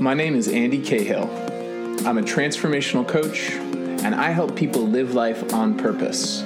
[0.00, 1.24] My name is Andy Cahill.
[2.06, 6.42] I'm a transformational coach, and I help people live life on purpose.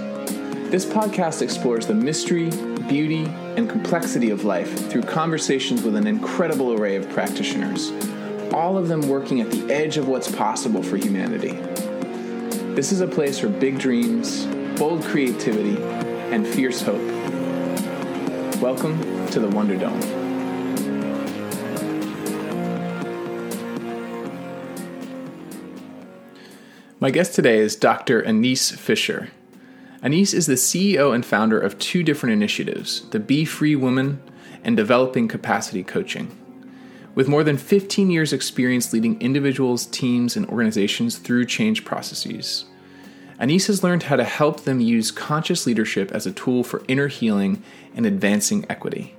[0.70, 2.48] This podcast explores the mystery,
[2.88, 3.26] beauty,
[3.58, 7.92] and complexity of life through conversations with an incredible array of practitioners,
[8.54, 11.52] all of them working at the edge of what's possible for humanity.
[12.74, 14.46] This is a place for big dreams,
[14.78, 15.76] bold creativity,
[16.32, 17.02] and fierce hope.
[18.62, 20.21] Welcome to the Wonder Dome.
[27.02, 28.22] My guest today is Dr.
[28.22, 29.30] Annice Fisher.
[30.04, 34.22] Annice is the CEO and founder of two different initiatives the BEE FREE Woman
[34.62, 36.30] and Developing Capacity Coaching.
[37.16, 42.66] With more than 15 years' experience leading individuals, teams, and organizations through change processes,
[43.40, 47.08] Annice has learned how to help them use conscious leadership as a tool for inner
[47.08, 47.64] healing
[47.96, 49.16] and advancing equity.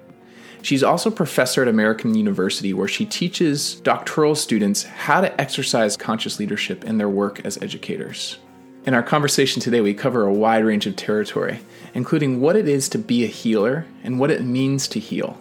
[0.64, 5.98] She's also a professor at American University, where she teaches doctoral students how to exercise
[5.98, 8.38] conscious leadership in their work as educators.
[8.86, 11.60] In our conversation today, we cover a wide range of territory,
[11.94, 15.38] including what it is to be a healer and what it means to heal,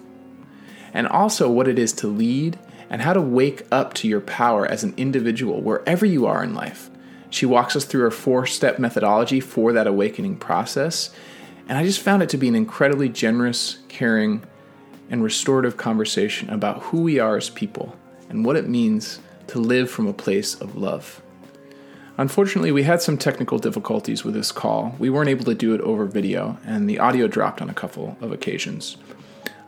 [0.92, 2.58] and also what it is to lead
[2.91, 6.52] and how to wake up to your power as an individual wherever you are in
[6.52, 6.91] life.
[7.30, 11.14] She walks us through her four step methodology for that awakening process,
[11.68, 14.42] and I just found it to be an incredibly generous, caring,
[15.12, 17.94] and restorative conversation about who we are as people
[18.30, 21.20] and what it means to live from a place of love.
[22.16, 24.96] Unfortunately, we had some technical difficulties with this call.
[24.98, 28.16] We weren't able to do it over video, and the audio dropped on a couple
[28.22, 28.96] of occasions.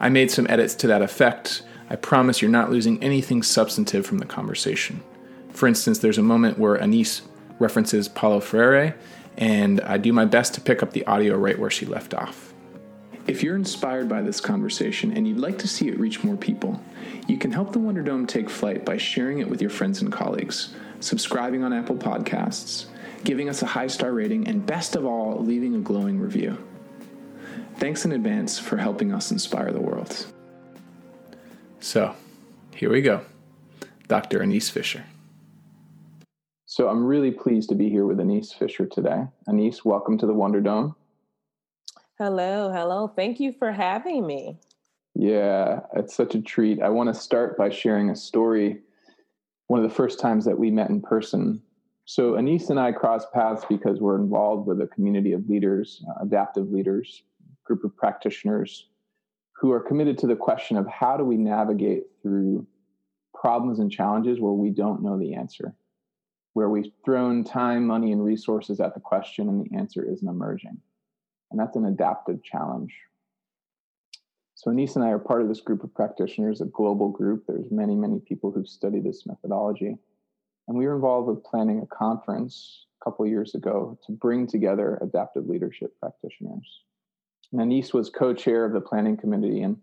[0.00, 1.62] I made some edits to that effect.
[1.90, 5.02] I promise you're not losing anything substantive from the conversation.
[5.50, 7.20] For instance, there's a moment where Annice
[7.58, 8.96] references Paulo Freire,
[9.36, 12.53] and I do my best to pick up the audio right where she left off.
[13.26, 16.78] If you're inspired by this conversation and you'd like to see it reach more people,
[17.26, 20.12] you can help the Wonder Dome take flight by sharing it with your friends and
[20.12, 22.84] colleagues, subscribing on Apple Podcasts,
[23.24, 26.58] giving us a high star rating, and best of all, leaving a glowing review.
[27.76, 30.26] Thanks in advance for helping us inspire the world.
[31.80, 32.14] So,
[32.74, 33.22] here we go
[34.06, 34.40] Dr.
[34.40, 35.04] Annice Fisher.
[36.66, 39.24] So, I'm really pleased to be here with Annice Fisher today.
[39.48, 40.94] Annice, welcome to the Wonder Dome.
[42.16, 43.08] Hello, hello.
[43.08, 44.60] Thank you for having me.
[45.16, 46.80] Yeah, it's such a treat.
[46.80, 48.82] I want to start by sharing a story.
[49.66, 51.60] One of the first times that we met in person.
[52.04, 56.22] So, Annice and I crossed paths because we're involved with a community of leaders, uh,
[56.22, 57.24] adaptive leaders,
[57.64, 58.86] group of practitioners
[59.56, 62.64] who are committed to the question of how do we navigate through
[63.34, 65.74] problems and challenges where we don't know the answer,
[66.52, 70.80] where we've thrown time, money, and resources at the question and the answer isn't emerging.
[71.54, 72.92] And that's an adaptive challenge.
[74.56, 77.44] So Annice and I are part of this group of practitioners, a global group.
[77.46, 79.96] There's many, many people who've studied this methodology.
[80.66, 84.98] And we were involved with planning a conference a couple years ago to bring together
[85.00, 86.80] adaptive leadership practitioners.
[87.52, 89.62] And Annice was co-chair of the planning committee.
[89.62, 89.76] And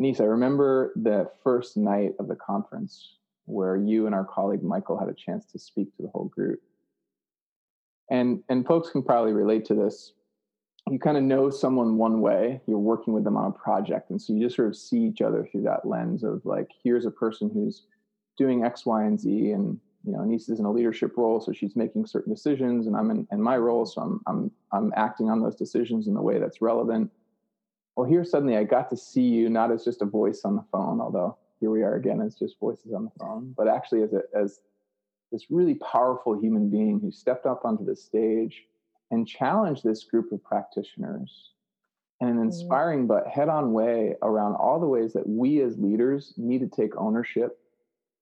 [0.00, 4.98] Annice, I remember the first night of the conference where you and our colleague Michael
[4.98, 6.62] had a chance to speak to the whole group.
[8.10, 10.14] And, and folks can probably relate to this
[10.90, 14.20] you kind of know someone one way you're working with them on a project and
[14.20, 17.10] so you just sort of see each other through that lens of like here's a
[17.10, 17.84] person who's
[18.36, 21.52] doing x y and z and you know Annice is in a leadership role so
[21.52, 25.30] she's making certain decisions and i'm in, in my role so I'm, I'm i'm acting
[25.30, 27.10] on those decisions in the way that's relevant.
[27.96, 30.64] Well here suddenly i got to see you not as just a voice on the
[30.72, 34.12] phone although here we are again as just voices on the phone but actually as
[34.12, 34.60] a, as
[35.30, 38.64] this really powerful human being who stepped up onto the stage
[39.12, 41.50] and challenge this group of practitioners
[42.20, 42.44] in an mm-hmm.
[42.44, 46.68] inspiring but head on way around all the ways that we as leaders need to
[46.68, 47.58] take ownership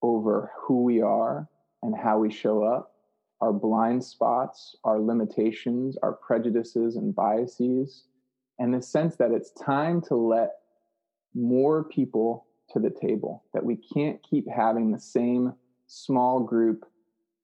[0.03, 1.49] over who we are
[1.83, 2.93] and how we show up,
[3.41, 8.05] our blind spots, our limitations, our prejudices and biases,
[8.59, 10.57] and the sense that it's time to let
[11.35, 15.55] more people to the table, that we can't keep having the same
[15.87, 16.85] small group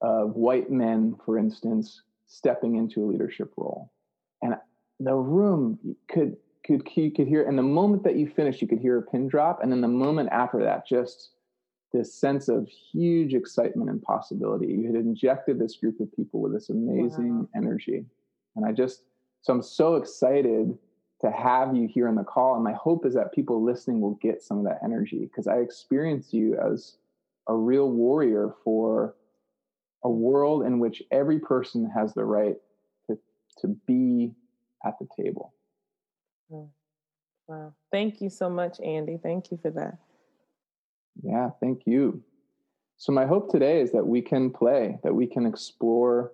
[0.01, 3.91] of white men, for instance, stepping into a leadership role.
[4.41, 4.55] And
[4.99, 5.79] the room
[6.09, 9.01] could could you could hear and the moment that you finished you could hear a
[9.01, 11.31] pin drop and then the moment after that just
[11.93, 16.51] this sense of huge excitement and possibility you had injected this group of people with
[16.51, 17.47] this amazing wow.
[17.55, 18.03] energy
[18.55, 19.03] and i just
[19.41, 20.77] so i'm so excited
[21.21, 24.15] to have you here on the call and my hope is that people listening will
[24.15, 26.97] get some of that energy because i experience you as
[27.47, 29.15] a real warrior for
[30.03, 32.55] a world in which every person has the right
[33.09, 33.17] to,
[33.59, 34.31] to be
[34.85, 35.53] at the table.
[37.47, 37.73] Wow.
[37.91, 39.17] Thank you so much, Andy.
[39.21, 39.97] Thank you for that.
[41.23, 42.21] Yeah, thank you.
[42.97, 46.33] So, my hope today is that we can play, that we can explore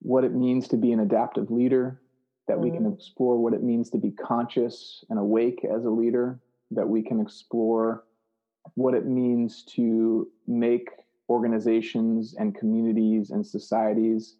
[0.00, 2.00] what it means to be an adaptive leader,
[2.46, 2.62] that mm-hmm.
[2.62, 2.94] we can mm-hmm.
[2.94, 6.38] explore what it means to be conscious and awake as a leader,
[6.70, 8.04] that we can explore
[8.74, 10.90] what it means to make
[11.28, 14.36] organizations and communities and societies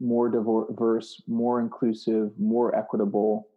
[0.00, 3.48] more diverse, more inclusive, more equitable.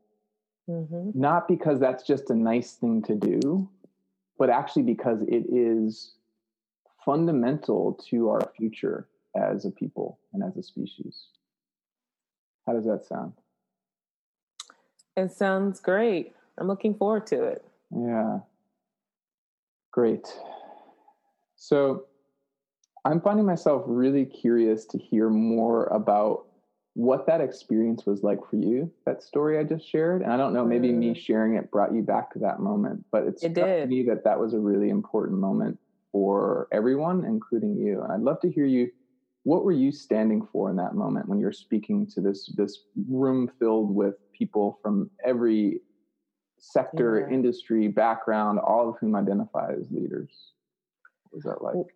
[0.70, 1.12] Mm-hmm.
[1.20, 3.70] Not because that's just a nice thing to do,
[4.38, 6.16] but actually because it is
[7.06, 11.28] fundamental to our future as a people and as a species.
[12.66, 13.34] How does that sound?
[15.16, 16.34] It sounds great.
[16.58, 17.66] I'm looking forward to it.
[17.96, 18.40] Yeah.
[19.92, 20.28] Great.
[21.56, 22.06] So
[23.06, 26.46] I'm finding myself really curious to hear more about
[26.96, 30.22] what that experience was like for you, that story I just shared.
[30.22, 30.98] And I don't know, maybe mm.
[30.98, 33.90] me sharing it brought you back to that moment, but it's it did.
[33.90, 35.80] me that that was a really important moment
[36.12, 38.04] for everyone, including you.
[38.04, 38.90] And I'd love to hear you.
[39.42, 43.52] What were you standing for in that moment when you're speaking to this this room
[43.60, 45.82] filled with people from every
[46.60, 47.34] sector, yeah.
[47.34, 50.30] industry, background, all of whom identify as leaders?
[51.24, 51.94] What was that like?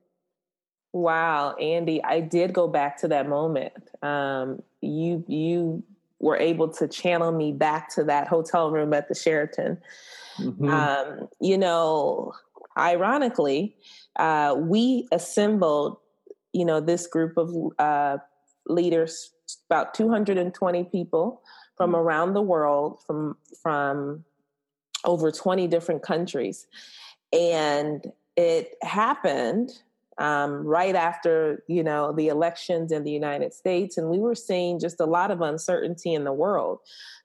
[0.93, 3.73] Wow, Andy, I did go back to that moment.
[4.01, 5.83] Um, you you
[6.19, 9.77] were able to channel me back to that hotel room at the Sheraton.
[10.39, 10.69] Mm-hmm.
[10.69, 12.33] Um, you know,
[12.77, 13.75] ironically,
[14.17, 15.97] uh, we assembled,
[16.53, 18.17] you know, this group of uh,
[18.67, 19.31] leaders,
[19.69, 21.41] about 220 people
[21.75, 21.99] from mm-hmm.
[21.99, 24.23] around the world, from from
[25.03, 26.65] over 20 different countries,
[27.31, 29.71] and it happened
[30.19, 34.79] um, right after you know the elections in the United States, and we were seeing
[34.79, 36.79] just a lot of uncertainty in the world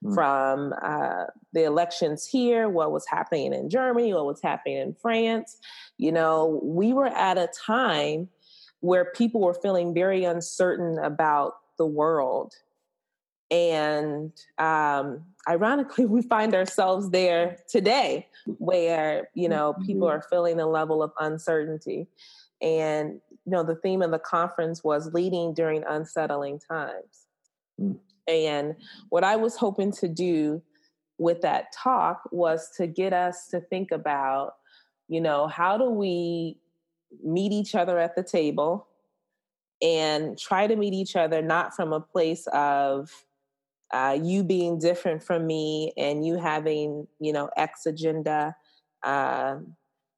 [0.05, 0.15] mm.
[0.15, 5.57] from uh, the elections here, what was happening in Germany, what was happening in France.
[5.99, 8.29] You know, we were at a time
[8.81, 12.55] where people were feeling very uncertain about the world.
[13.51, 18.29] And um, ironically, we find ourselves there today
[18.59, 20.19] where, you know, people mm-hmm.
[20.19, 22.09] are feeling a level of uncertainty.
[22.63, 27.27] And you know, the theme of the conference was leading during unsettling times.
[27.81, 27.99] Mm.
[28.29, 28.77] And
[29.09, 30.63] what I was hoping to do
[31.19, 34.55] with that talk was to get us to think about,
[35.09, 36.59] you know, how do we
[37.23, 38.87] meet each other at the table
[39.83, 43.11] and try to meet each other not from a place of
[43.93, 48.55] uh, you being different from me and you having, you know, X agenda.
[49.03, 49.57] Uh,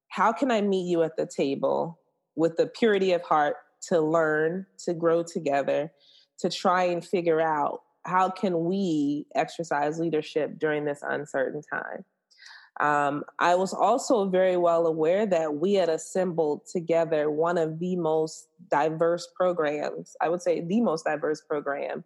[0.08, 1.99] how can I meet you at the table
[2.37, 3.57] with the purity of heart
[3.89, 5.93] to learn, to grow together,
[6.39, 12.05] to try and figure out how can we exercise leadership during this uncertain time.
[12.81, 17.95] Um, I was also very well aware that we had assembled together one of the
[17.97, 22.05] most diverse programs, I would say the most diverse program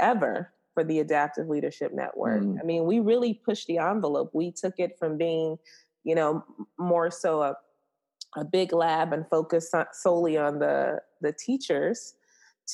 [0.00, 2.42] ever for the Adaptive Leadership Network.
[2.42, 2.58] Mm.
[2.58, 4.30] I mean, we really pushed the envelope.
[4.32, 5.58] We took it from being,
[6.04, 6.42] you know,
[6.78, 7.56] more so a
[8.36, 12.14] a big lab and focus solely on the the teachers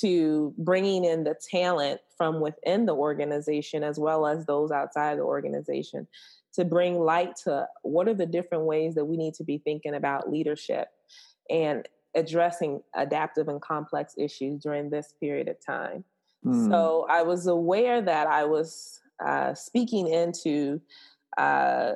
[0.00, 5.22] to bringing in the talent from within the organization as well as those outside the
[5.22, 6.06] organization
[6.54, 9.94] to bring light to what are the different ways that we need to be thinking
[9.94, 10.88] about leadership
[11.50, 16.04] and addressing adaptive and complex issues during this period of time.
[16.44, 16.68] Mm.
[16.68, 20.80] So I was aware that I was uh, speaking into
[21.36, 21.92] uh,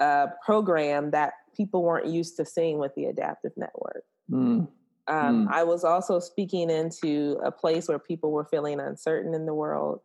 [0.00, 4.04] a program that people weren't used to seeing with the adaptive network.
[4.30, 4.68] Mm.
[5.08, 5.52] Um, mm.
[5.52, 10.00] I was also speaking into a place where people were feeling uncertain in the world.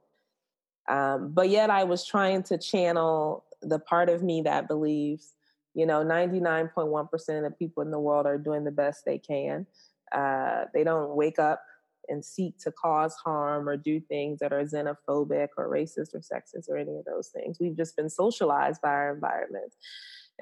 [0.89, 5.33] Um, but yet I was trying to channel the part of me that believes,
[5.73, 9.65] you know, 99.1% of people in the world are doing the best they can.
[10.11, 11.63] Uh, they don't wake up
[12.09, 16.69] and seek to cause harm or do things that are xenophobic or racist or sexist
[16.69, 17.57] or any of those things.
[17.59, 19.73] We've just been socialized by our environment.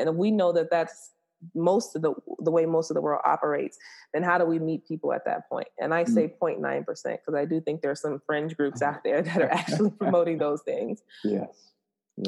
[0.08, 1.12] And we know that that's
[1.56, 3.78] most of the the way most of the world operates,
[4.14, 5.68] then how do we meet people at that point?
[5.80, 6.86] And I say 0.9% mm.
[6.86, 10.38] because I do think there are some fringe groups out there that are actually promoting
[10.38, 11.02] those things.
[11.24, 11.50] Yes.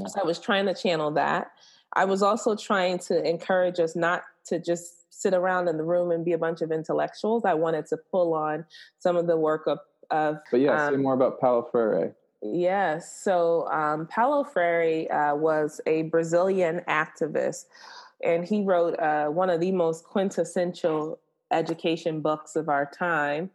[0.07, 1.51] So I was trying to channel that.
[1.93, 6.11] I was also trying to encourage us not to just sit around in the room
[6.11, 7.45] and be a bunch of intellectuals.
[7.45, 8.65] I wanted to pull on
[8.99, 9.79] some of the work of.
[10.09, 12.15] of but yeah, um, say more about Paulo Freire.
[12.43, 13.21] Yes.
[13.23, 17.65] So um, Paulo Freire uh, was a Brazilian activist,
[18.21, 21.19] and he wrote uh, one of the most quintessential
[21.51, 23.49] education books of our time,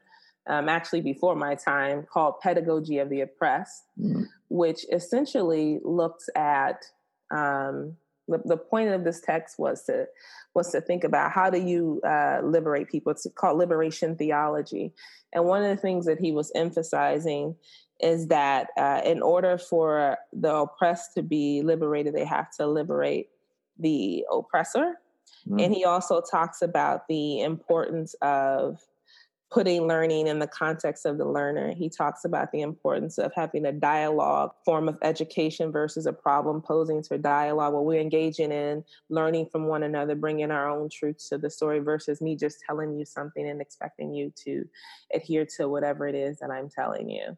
[0.49, 4.23] um, actually before my time, called Pedagogy of the Oppressed, mm-hmm.
[4.49, 6.87] which essentially looks at
[7.30, 7.95] um,
[8.26, 10.07] the, the point of this text was to
[10.54, 13.12] was to think about how do you uh, liberate people.
[13.12, 14.95] It's called liberation theology,
[15.35, 17.54] and one of the things that he was emphasizing
[18.00, 23.28] is that uh, in order for the oppressed to be liberated, they have to liberate
[23.78, 25.00] the oppressor.
[25.46, 25.60] Mm-hmm.
[25.60, 28.80] And he also talks about the importance of
[29.50, 31.72] putting learning in the context of the learner.
[31.72, 36.60] He talks about the importance of having a dialogue form of education versus a problem
[36.60, 41.30] posing to dialogue where we're engaging in learning from one another, bringing our own truths
[41.30, 44.68] to the story versus me just telling you something and expecting you to
[45.14, 47.36] adhere to whatever it is that I'm telling you.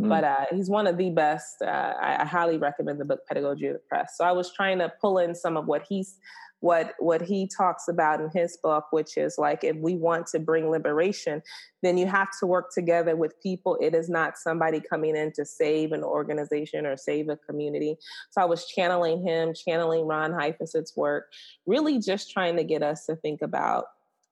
[0.00, 0.08] Mm.
[0.08, 1.60] But uh, he's one of the best.
[1.60, 4.16] Uh, I, I, highly recommend the book Pedagogy of the Oppressed.
[4.16, 6.18] So I was trying to pull in some of what he's
[6.60, 10.38] what what he talks about in his book, which is like if we want to
[10.38, 11.42] bring liberation,
[11.82, 13.76] then you have to work together with people.
[13.80, 17.96] It is not somebody coming in to save an organization or save a community.
[18.30, 21.32] So I was channeling him, channeling Ron Heifetz's work,
[21.66, 23.86] really just trying to get us to think about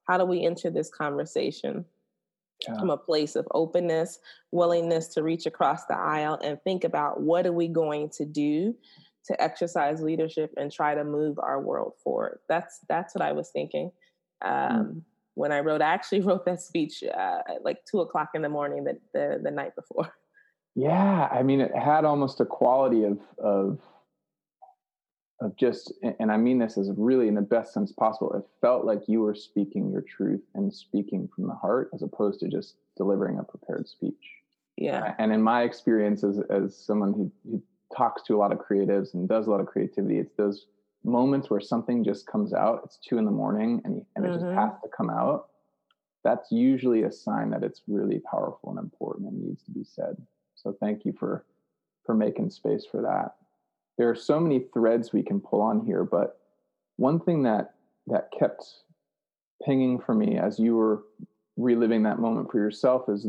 [0.06, 1.84] how do we enter this conversation
[2.66, 2.78] yeah.
[2.78, 4.18] from a place of openness,
[4.52, 8.74] willingness to reach across the aisle and think about what are we going to do
[9.26, 12.38] to exercise leadership and try to move our world forward.
[12.48, 13.92] That's that's what I was thinking
[14.42, 15.02] um, mm.
[15.34, 15.82] when I wrote.
[15.82, 19.40] I actually wrote that speech uh, at like two o'clock in the morning the, the
[19.42, 20.12] the night before.
[20.74, 23.80] Yeah, I mean, it had almost a quality of of
[25.40, 28.84] of just and i mean this as really in the best sense possible it felt
[28.84, 32.74] like you were speaking your truth and speaking from the heart as opposed to just
[32.98, 34.34] delivering a prepared speech.
[34.76, 35.14] Yeah.
[35.18, 37.62] And in my experience as, as someone who, who
[37.96, 40.66] talks to a lot of creatives and does a lot of creativity it's those
[41.04, 44.40] moments where something just comes out it's two in the morning and, and it mm-hmm.
[44.40, 45.46] just has to come out
[46.22, 50.16] that's usually a sign that it's really powerful and important and needs to be said.
[50.56, 51.44] So thank you for
[52.04, 53.36] for making space for that
[53.98, 56.40] there are so many threads we can pull on here, but
[56.96, 57.74] one thing that
[58.06, 58.64] that kept
[59.64, 61.02] pinging for me as you were
[61.56, 63.26] reliving that moment for yourself is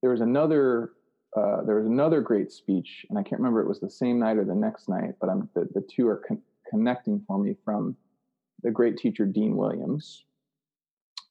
[0.00, 0.92] there was another
[1.36, 4.38] uh, there was another great speech, and I can't remember it was the same night
[4.38, 7.94] or the next night, but I'm, the, the two are con- connecting for me from
[8.62, 10.24] the great teacher Dean Williams,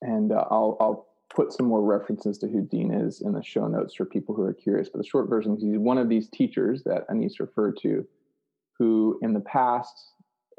[0.01, 3.67] and uh, I'll I'll put some more references to who Dean is in the show
[3.67, 4.89] notes for people who are curious.
[4.89, 8.05] But the short version, is he's one of these teachers that Annice referred to
[8.77, 10.11] who in the past,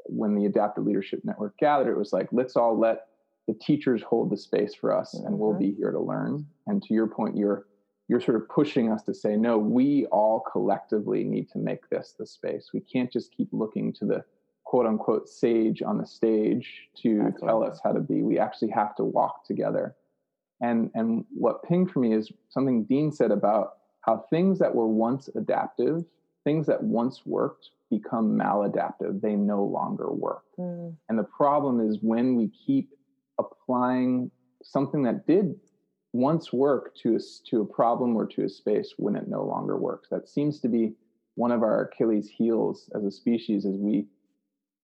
[0.05, 3.07] when the Adaptive Leadership Network gathered, it was like, let's all let
[3.47, 5.27] the teachers hold the space for us mm-hmm.
[5.27, 5.71] and we'll mm-hmm.
[5.71, 6.47] be here to learn.
[6.67, 7.67] And to your point, you're
[8.09, 12.15] you're sort of pushing us to say, no, we all collectively need to make this
[12.17, 12.71] the space.
[12.73, 14.25] We can't just keep looking to the
[14.65, 18.23] quote unquote sage on the stage to That's tell us how to be.
[18.23, 19.97] We actually have to walk together.
[20.61, 24.87] And and what pinged for me is something Dean said about how things that were
[24.87, 26.05] once adaptive,
[26.45, 29.21] things that once worked, become maladaptive.
[29.21, 30.45] They no longer work.
[30.59, 30.97] Mm.
[31.09, 32.91] And the problem is when we keep
[33.39, 34.31] applying
[34.63, 35.55] something that did
[36.13, 37.19] once work to a,
[37.51, 40.09] to a problem or to a space when it no longer works.
[40.11, 40.95] That seems to be
[41.35, 44.07] one of our Achilles heels as a species is we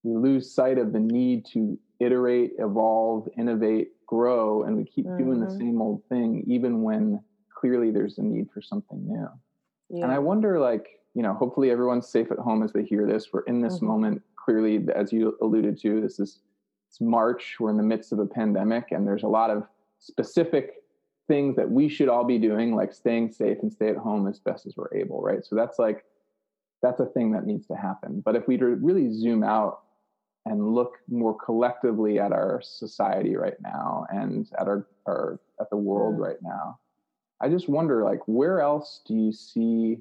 [0.03, 5.23] we lose sight of the need to iterate, evolve, innovate, grow, and we keep mm-hmm.
[5.23, 5.59] doing the mm-hmm.
[5.59, 7.21] same old thing even when
[7.57, 9.27] clearly there's a need for something new.
[9.89, 10.03] Yeah.
[10.03, 13.31] And I wonder like you know, hopefully everyone's safe at home as they hear this.
[13.31, 13.87] We're in this mm-hmm.
[13.87, 14.21] moment.
[14.35, 16.39] Clearly, as you alluded to, this is
[16.89, 17.55] it's March.
[17.59, 19.63] We're in the midst of a pandemic, and there's a lot of
[19.99, 20.83] specific
[21.27, 24.39] things that we should all be doing, like staying safe and stay at home as
[24.39, 25.45] best as we're able, right?
[25.45, 26.03] So that's like
[26.81, 28.21] that's a thing that needs to happen.
[28.23, 29.79] But if we really zoom out
[30.45, 35.77] and look more collectively at our society right now and at our, our at the
[35.77, 36.23] world mm-hmm.
[36.23, 36.79] right now,
[37.41, 39.99] I just wonder like where else do you see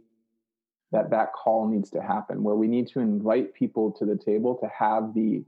[0.92, 4.54] that that call needs to happen where we need to invite people to the table
[4.56, 5.42] to have the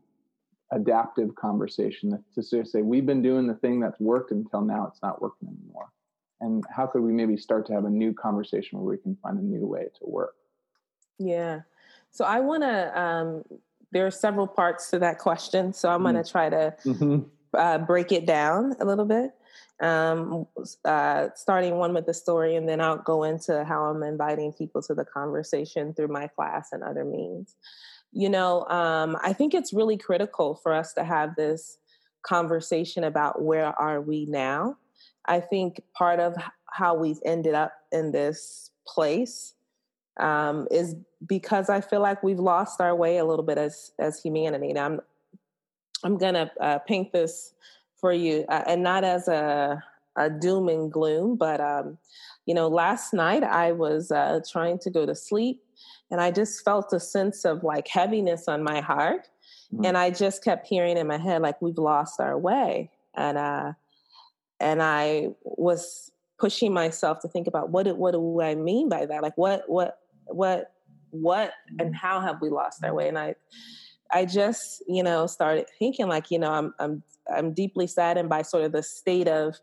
[0.72, 5.22] adaptive conversation to say we've been doing the thing that's worked until now it's not
[5.22, 5.88] working anymore
[6.40, 9.38] and how could we maybe start to have a new conversation where we can find
[9.38, 10.34] a new way to work
[11.18, 11.60] yeah
[12.10, 13.44] so i want to um,
[13.92, 16.12] there are several parts to that question so i'm mm-hmm.
[16.12, 17.20] going to try to mm-hmm.
[17.56, 19.30] uh, break it down a little bit
[19.84, 20.46] um,
[20.86, 24.80] uh, starting one with the story, and then I'll go into how I'm inviting people
[24.82, 27.54] to the conversation through my class and other means.
[28.10, 31.76] You know, um, I think it's really critical for us to have this
[32.22, 34.78] conversation about where are we now.
[35.26, 36.34] I think part of
[36.70, 39.54] how we've ended up in this place
[40.18, 44.22] um, is because I feel like we've lost our way a little bit as as
[44.22, 44.72] humanity.
[44.72, 45.00] Now, I'm
[46.04, 47.52] I'm gonna uh, paint this
[48.04, 49.82] for you, uh, and not as a,
[50.16, 51.96] a doom and gloom, but um,
[52.44, 55.62] you know, last night I was uh, trying to go to sleep,
[56.10, 59.30] and I just felt a sense of like heaviness on my heart.
[59.72, 59.86] Mm-hmm.
[59.86, 62.90] And I just kept hearing in my head, like, we've lost our way.
[63.14, 63.72] And, uh,
[64.60, 69.22] and I was pushing myself to think about what, what do I mean by that?
[69.22, 70.72] Like, what, what, what,
[71.08, 73.08] what, and how have we lost our way?
[73.08, 73.34] And I,
[74.14, 77.02] I just, you know, started thinking like, you know, I'm, I'm,
[77.34, 79.56] I'm deeply saddened by sort of the state of,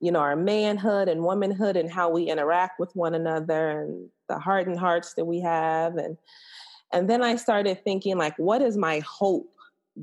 [0.00, 4.38] you know, our manhood and womanhood and how we interact with one another and the
[4.38, 5.96] hardened hearts that we have.
[5.96, 6.18] And,
[6.92, 9.50] and then I started thinking like, what is my hope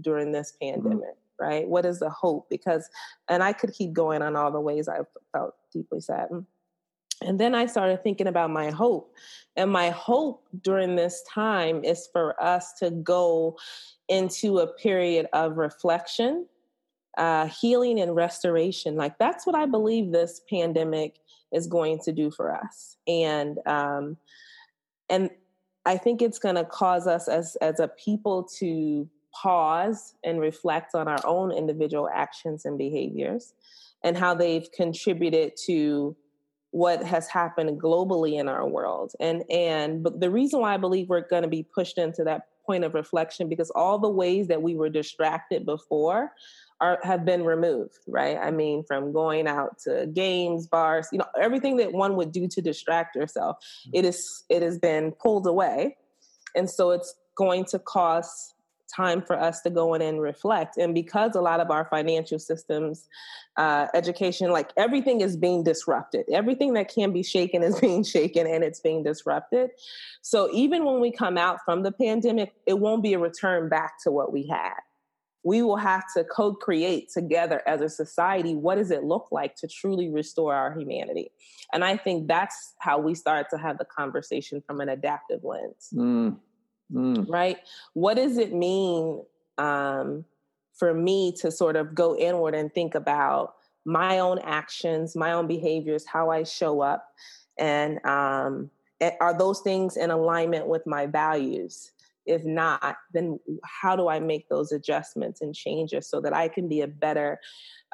[0.01, 0.81] during this mm-hmm.
[0.81, 1.01] pandemic?
[1.01, 1.45] Mm-hmm.
[1.45, 1.67] Right?
[1.67, 2.47] What is the hope?
[2.49, 2.89] Because,
[3.27, 4.99] and I could keep going on all the ways I
[5.33, 6.45] felt deeply saddened.
[7.21, 9.15] And then I started thinking about my hope.
[9.55, 13.57] And my hope during this time is for us to go
[14.09, 16.47] into a period of reflection
[17.17, 18.95] uh, healing and restoration.
[18.95, 21.19] Like that's what I believe this pandemic
[21.51, 24.17] is going to do for us, and um,
[25.09, 25.29] and
[25.85, 30.95] I think it's going to cause us as as a people to pause and reflect
[30.95, 33.53] on our own individual actions and behaviors,
[34.03, 36.15] and how they've contributed to
[36.73, 39.13] what has happened globally in our world.
[39.19, 42.47] And and but the reason why I believe we're going to be pushed into that
[42.65, 46.31] point of reflection because all the ways that we were distracted before
[46.81, 48.39] are have been removed, right?
[48.39, 52.47] I mean, from going out to games, bars, you know, everything that one would do
[52.47, 53.97] to distract yourself, mm-hmm.
[53.97, 55.95] it is it has been pulled away.
[56.55, 58.52] And so it's going to cost
[58.95, 60.77] time for us to go in and reflect.
[60.77, 63.07] And because a lot of our financial systems,
[63.57, 66.25] uh, education, like everything is being disrupted.
[66.31, 69.71] Everything that can be shaken is being shaken and it's being disrupted.
[70.21, 73.93] So even when we come out from the pandemic, it won't be a return back
[74.03, 74.79] to what we had
[75.43, 79.67] we will have to co-create together as a society what does it look like to
[79.67, 81.31] truly restore our humanity
[81.73, 85.89] and i think that's how we start to have the conversation from an adaptive lens
[85.93, 86.35] mm.
[86.93, 87.25] Mm.
[87.29, 87.57] right
[87.93, 89.23] what does it mean
[89.57, 90.25] um,
[90.73, 95.47] for me to sort of go inward and think about my own actions my own
[95.47, 97.09] behaviors how i show up
[97.57, 98.69] and um,
[99.19, 101.91] are those things in alignment with my values
[102.25, 106.67] if not, then how do I make those adjustments and changes so that I can
[106.67, 107.39] be a better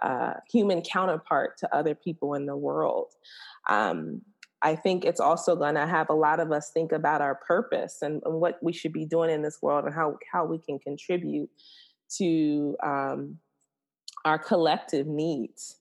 [0.01, 3.13] uh, human counterpart to other people in the world?
[3.69, 4.21] Um,
[4.61, 7.99] I think it's also going to have a lot of us think about our purpose
[8.01, 10.79] and, and, what we should be doing in this world and how how we can
[10.79, 11.49] contribute
[12.17, 13.37] to um,
[14.25, 15.77] our collective needs.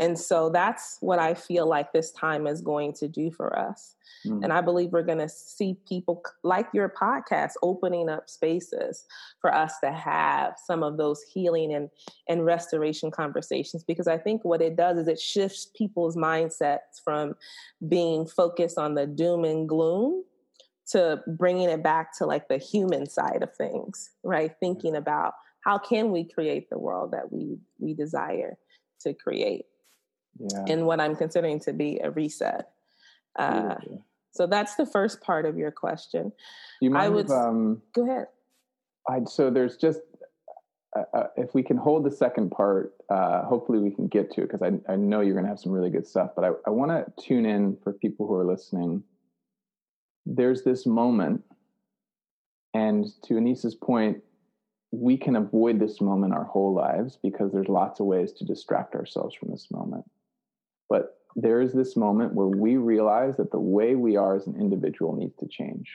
[0.00, 3.96] And so that's what I feel like this time is going to do for us.
[4.26, 4.44] Mm.
[4.44, 9.04] And I believe we're going to see people like your podcast opening up spaces
[9.42, 11.90] for us to have some of those healing and,
[12.30, 13.84] and restoration conversations.
[13.84, 17.34] Because I think what it does is it shifts people's mindsets from
[17.86, 20.24] being focused on the doom and gloom
[20.92, 24.52] to bringing it back to like the human side of things, right?
[24.60, 28.56] Thinking about how can we create the world that we we desire
[29.02, 29.66] to create
[30.38, 30.64] yeah.
[30.68, 32.70] and what I'm considering to be a reset.
[33.36, 33.76] Uh,
[34.32, 36.32] so that's the first part of your question.
[36.80, 38.26] You mind I would if, um, go ahead.
[39.08, 40.00] i so there's just
[40.96, 44.42] uh, uh, if we can hold the second part, uh, hopefully we can get to
[44.42, 46.30] it because I, I know you're going to have some really good stuff.
[46.34, 49.04] But I, I want to tune in for people who are listening.
[50.26, 51.44] There's this moment,
[52.74, 54.18] and to Annice's point,
[54.90, 58.96] we can avoid this moment our whole lives because there's lots of ways to distract
[58.96, 60.04] ourselves from this moment.
[60.90, 64.60] But there is this moment where we realize that the way we are as an
[64.60, 65.90] individual needs to change.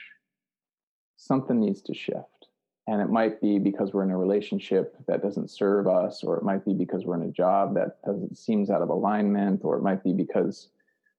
[1.16, 2.48] Something needs to shift.
[2.88, 6.44] And it might be because we're in a relationship that doesn't serve us, or it
[6.44, 9.82] might be because we're in a job that doesn't seems out of alignment, or it
[9.82, 10.68] might be because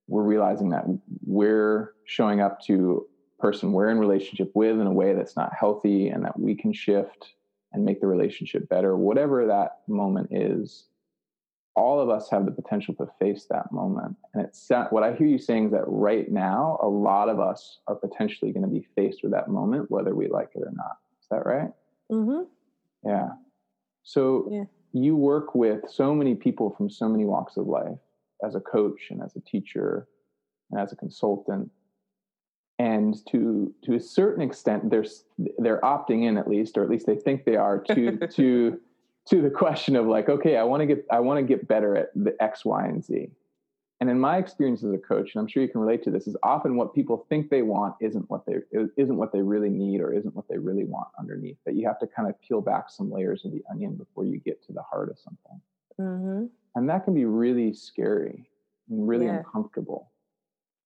[0.07, 0.85] we're realizing that
[1.25, 3.05] we're showing up to
[3.39, 6.73] person we're in relationship with in a way that's not healthy and that we can
[6.73, 7.33] shift
[7.73, 8.95] and make the relationship better.
[8.95, 10.85] Whatever that moment is,
[11.77, 14.15] all of us have the potential to face that moment.
[14.33, 17.79] And it's what I hear you saying is that right now, a lot of us
[17.87, 20.97] are potentially going to be faced with that moment, whether we like it or not.
[21.21, 21.69] Is that right?
[22.11, 22.45] Mm-hmm.
[23.07, 23.29] Yeah.
[24.01, 24.63] So yeah.
[24.91, 27.99] you work with so many people from so many walks of life
[28.43, 30.07] as a coach and as a teacher
[30.71, 31.69] and as a consultant.
[32.79, 35.05] And to to a certain extent, they're
[35.59, 38.79] they're opting in at least, or at least they think they are to to
[39.29, 41.95] to the question of like, okay, I want to get I want to get better
[41.95, 43.29] at the X, Y, and Z.
[43.99, 46.27] And in my experience as a coach, and I'm sure you can relate to this,
[46.27, 48.57] is often what people think they want isn't what they
[48.95, 51.57] isn't what they really need or isn't what they really want underneath.
[51.65, 54.39] That you have to kind of peel back some layers of the onion before you
[54.39, 55.61] get to the heart of something.
[55.99, 56.45] Mm-hmm.
[56.75, 58.47] And that can be really scary
[58.89, 59.37] and really yeah.
[59.37, 60.11] uncomfortable.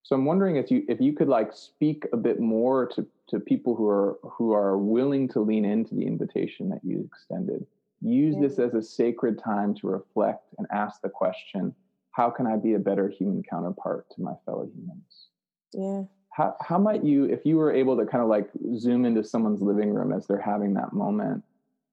[0.03, 3.39] So I'm wondering if you if you could like speak a bit more to to
[3.41, 7.65] people who are who are willing to lean into the invitation that you extended.
[8.01, 8.47] Use yeah.
[8.47, 11.73] this as a sacred time to reflect and ask the question,
[12.11, 15.27] how can I be a better human counterpart to my fellow humans?
[15.73, 16.03] Yeah.
[16.31, 19.61] How how might you if you were able to kind of like zoom into someone's
[19.61, 21.43] living room as they're having that moment,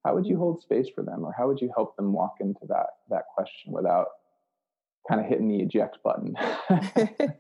[0.04, 2.64] how would you hold space for them or how would you help them walk into
[2.68, 4.06] that that question without
[5.08, 6.36] kind of hitting the eject button?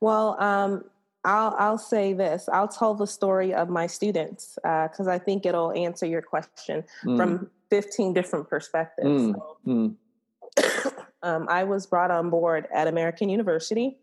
[0.00, 0.84] well, um,
[1.24, 2.48] I'll I'll say this.
[2.52, 6.84] I'll tell the story of my students because uh, I think it'll answer your question
[7.04, 7.16] mm.
[7.16, 9.22] from 15 different perspectives.
[9.22, 9.34] Mm.
[9.34, 10.94] So, mm.
[11.22, 13.98] um, I was brought on board at American University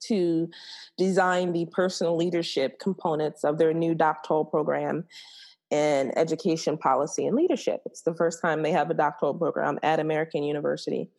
[0.00, 0.50] to
[0.98, 5.04] design the personal leadership components of their new doctoral program
[5.70, 7.80] in education policy and leadership.
[7.86, 11.10] It's the first time they have a doctoral program at American University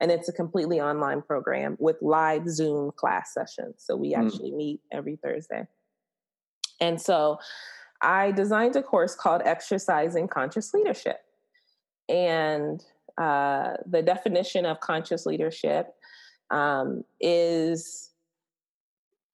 [0.00, 3.76] and it's a completely online program with live Zoom class sessions.
[3.78, 4.24] So we mm.
[4.24, 4.56] actually mm.
[4.56, 5.66] meet every Thursday.
[6.80, 7.38] And so
[8.00, 11.20] I designed a course called Exercising Conscious Leadership.
[12.08, 12.84] And
[13.16, 15.94] uh, the definition of conscious leadership
[16.50, 18.10] um, is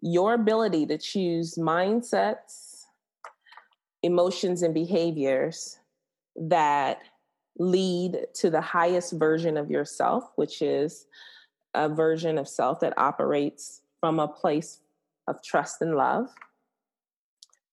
[0.03, 2.85] your ability to choose mindsets,
[4.03, 5.79] emotions, and behaviors
[6.37, 7.01] that
[7.61, 11.07] lead to the highest version of yourself, which is
[11.75, 14.81] a version of self that operates from a place
[15.29, 16.29] of trust and love.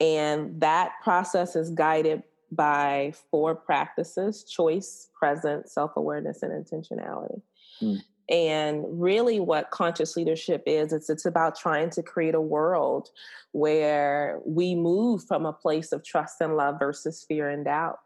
[0.01, 2.21] And that process is guided
[2.51, 7.41] by four practices choice, presence, self awareness, and intentionality.
[7.81, 8.01] Mm.
[8.29, 13.09] And really, what conscious leadership is, it's, it's about trying to create a world
[13.53, 17.99] where we move from a place of trust and love versus fear and doubt.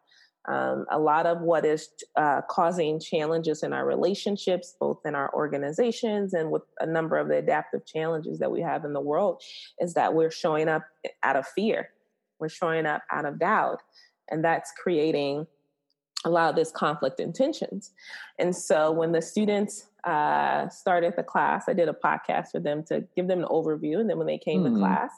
[0.48, 5.32] Um, a lot of what is uh, causing challenges in our relationships, both in our
[5.36, 9.42] organizations and with a number of the adaptive challenges that we have in the world,
[9.80, 10.84] is that we're showing up
[11.22, 11.90] out of fear.
[12.40, 13.82] We're showing up out of doubt.
[14.32, 15.46] And that's creating
[16.26, 17.92] a lot of this conflict and tensions.
[18.40, 22.84] And so when the students uh, started the class, I did a podcast for them
[22.86, 24.00] to give them an overview.
[24.00, 24.66] And then when they came mm.
[24.66, 24.80] to hmm.
[24.80, 25.12] class,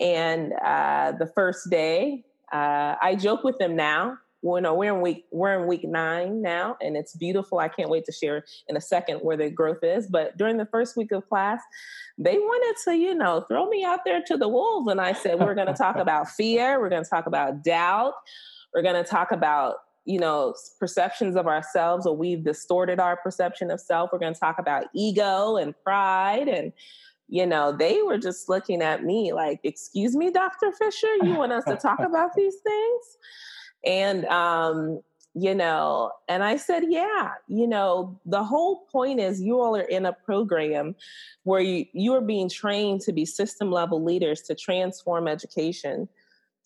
[0.00, 5.00] and uh, the first day, uh, I joke with them now well, no, we're in
[5.00, 7.58] week we're in week nine now, and it's beautiful.
[7.58, 10.06] I can't wait to share in a second where the growth is.
[10.06, 11.60] But during the first week of class,
[12.18, 15.40] they wanted to, you know, throw me out there to the wolves, and I said
[15.40, 18.14] we're going to talk about fear, we're going to talk about doubt,
[18.74, 23.72] we're going to talk about you know perceptions of ourselves, or we've distorted our perception
[23.72, 24.10] of self.
[24.12, 26.72] We're going to talk about ego and pride and
[27.28, 30.72] you know, they were just looking at me like, excuse me, Dr.
[30.72, 33.18] Fisher, you want us to talk about these things?
[33.88, 35.00] And, um,
[35.34, 39.80] you know, and I said, yeah, you know, the whole point is you all are
[39.80, 40.94] in a program
[41.44, 46.06] where you, you are being trained to be system level leaders to transform education,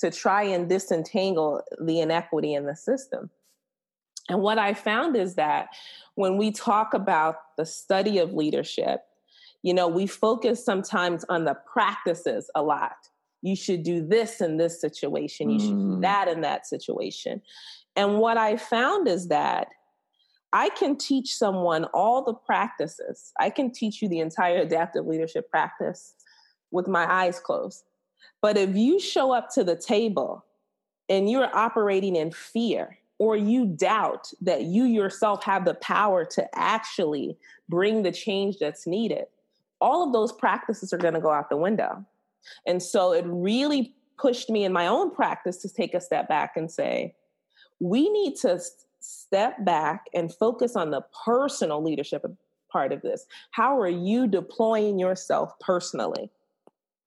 [0.01, 3.31] to try and disentangle the inequity in the system.
[4.29, 5.69] And what I found is that
[6.17, 9.03] when we talk about the study of leadership,
[9.63, 12.97] you know, we focus sometimes on the practices a lot
[13.43, 16.03] you should do this in this situation you should do mm.
[16.03, 17.43] that in that situation.
[17.97, 19.69] And what i found is that
[20.53, 23.33] i can teach someone all the practices.
[23.39, 26.15] I can teach you the entire adaptive leadership practice
[26.71, 27.85] with my eyes closed.
[28.41, 30.45] But if you show up to the table
[31.09, 36.49] and you're operating in fear or you doubt that you yourself have the power to
[36.55, 37.37] actually
[37.69, 39.27] bring the change that's needed
[39.83, 42.07] all of those practices are going to go out the window
[42.67, 46.53] and so it really pushed me in my own practice to take a step back
[46.57, 47.15] and say,
[47.81, 48.61] we need to
[49.01, 52.25] step back and focus on the personal leadership
[52.71, 53.27] part of this.
[53.51, 56.31] How are you deploying yourself personally?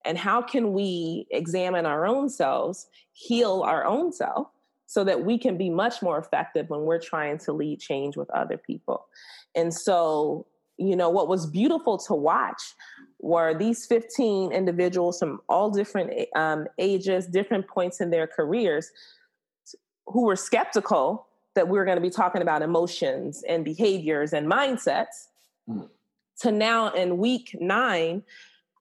[0.06, 4.48] And how can we examine our own selves, heal our own self,
[4.86, 8.30] so that we can be much more effective when we're trying to lead change with
[8.30, 9.08] other people?
[9.56, 10.46] And so,
[10.78, 12.62] you know, what was beautiful to watch
[13.26, 18.92] were these 15 individuals from all different um, ages, different points in their careers,
[20.06, 24.46] who were skeptical that we were going to be talking about emotions and behaviors and
[24.48, 25.30] mindsets.
[25.68, 25.90] Mm.
[26.42, 28.22] To now in week nine,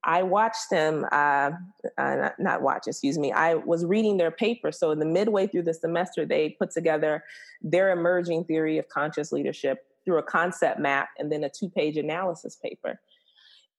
[0.02, 1.52] I watched them, uh,
[1.96, 3.32] uh, not, not watch, excuse me.
[3.32, 4.70] I was reading their paper.
[4.72, 7.24] So, in the midway through the semester, they put together
[7.62, 11.96] their emerging theory of conscious leadership through a concept map and then a two page
[11.96, 13.00] analysis paper.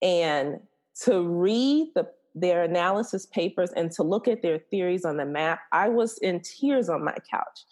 [0.06, 0.60] And
[1.02, 5.62] to read the their analysis papers and to look at their theories on the map,
[5.71, 7.65] I was in tears on my couch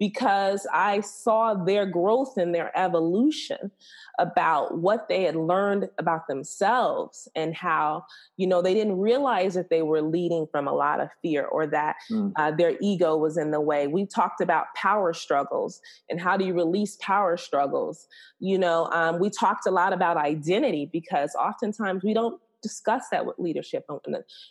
[0.00, 3.70] because I saw their growth and their evolution
[4.18, 8.04] about what they had learned about themselves and how,
[8.36, 11.66] you know, they didn't realize that they were leading from a lot of fear or
[11.68, 12.32] that mm.
[12.36, 13.86] uh, their ego was in the way.
[13.86, 18.06] We talked about power struggles and how do you release power struggles.
[18.40, 23.24] You know, um, we talked a lot about identity because oftentimes we don't discuss that
[23.24, 23.84] with leadership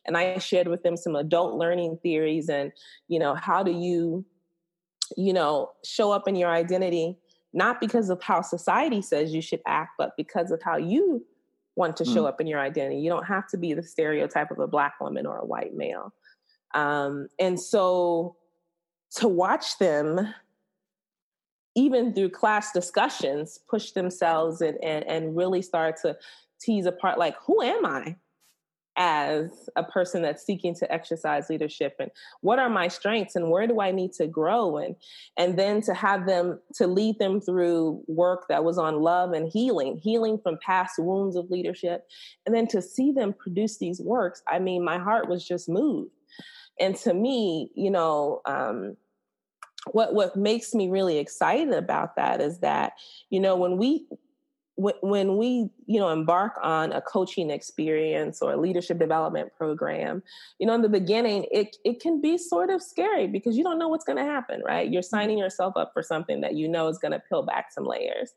[0.05, 2.71] and i shared with them some adult learning theories and
[3.09, 4.23] you know how do you
[5.17, 7.17] you know show up in your identity
[7.53, 11.25] not because of how society says you should act, but because of how you
[11.75, 12.27] want to show mm.
[12.27, 12.99] up in your identity.
[12.99, 16.13] You don't have to be the stereotype of a black woman or a white male.
[16.73, 18.35] Um, and so
[19.17, 20.33] to watch them,
[21.75, 26.15] even through class discussions, push themselves and, and, and really start to
[26.63, 28.15] tease apart like, who am I?
[28.95, 31.95] as a person that's seeking to exercise leadership?
[31.99, 33.35] And what are my strengths?
[33.35, 34.77] And where do i need to grow?
[34.77, 34.95] And
[35.37, 39.49] and then to have them to lead them through work that was on love and
[39.51, 42.07] healing healing from past wounds of leadership.
[42.45, 46.11] And then to see them produce these works i mean my heart was just moved.
[46.79, 48.97] And to me you know um,
[49.91, 52.93] what what makes me really excited about that is that
[53.29, 54.05] you know when we
[54.75, 60.23] when we you know embark on a coaching experience or a leadership development program
[60.57, 63.77] you know in the beginning it it can be sort of scary because you don't
[63.77, 65.15] know what's going to happen right you're mm-hmm.
[65.15, 68.31] signing yourself up for something that you know is going to peel back some layers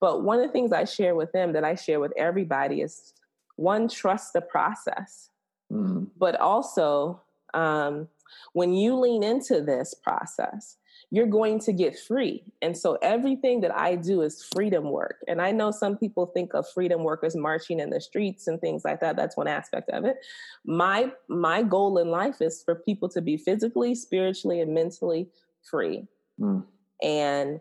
[0.00, 3.12] but one of the things i share with them that i share with everybody is
[3.56, 5.28] one trust the process
[5.70, 6.04] mm-hmm.
[6.16, 7.20] but also
[7.52, 8.08] um,
[8.54, 10.78] when you lean into this process
[11.14, 12.42] you're going to get free.
[12.62, 15.16] And so everything that I do is freedom work.
[15.28, 18.58] And I know some people think of freedom work as marching in the streets and
[18.58, 19.14] things like that.
[19.14, 20.16] That's one aspect of it.
[20.64, 25.28] My my goal in life is for people to be physically, spiritually, and mentally
[25.70, 26.08] free.
[26.40, 26.64] Mm.
[27.02, 27.60] And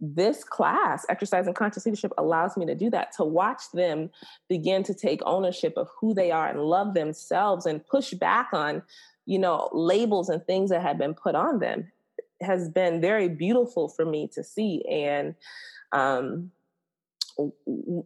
[0.00, 4.08] this class, Exercising Conscious Leadership, allows me to do that, to watch them
[4.48, 8.82] begin to take ownership of who they are and love themselves and push back on,
[9.26, 11.90] you know, labels and things that have been put on them
[12.44, 14.84] has been very beautiful for me to see.
[14.88, 15.34] And
[15.92, 16.50] um,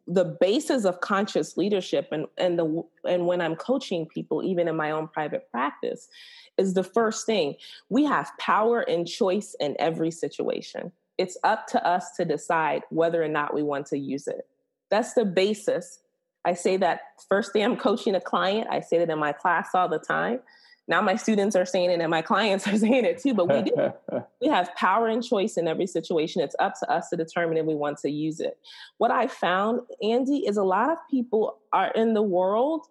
[0.07, 4.77] the basis of conscious leadership and and the and when I'm coaching people, even in
[4.77, 6.09] my own private practice,
[6.57, 7.55] is the first thing.
[7.89, 10.93] We have power and choice in every situation.
[11.19, 14.47] It's up to us to decide whether or not we want to use it.
[14.91, 16.01] That's the basis.
[16.45, 18.69] I say that first day I'm coaching a client.
[18.71, 20.41] I say that in my class all the time
[20.89, 23.71] now my students are saying it and my clients are saying it too but we
[23.71, 23.93] do.
[24.41, 26.43] We have power and choice in every situation.
[26.43, 28.57] It's up to us to determine if we want to use it.
[28.99, 32.87] What i found andy is a lot of people are in the world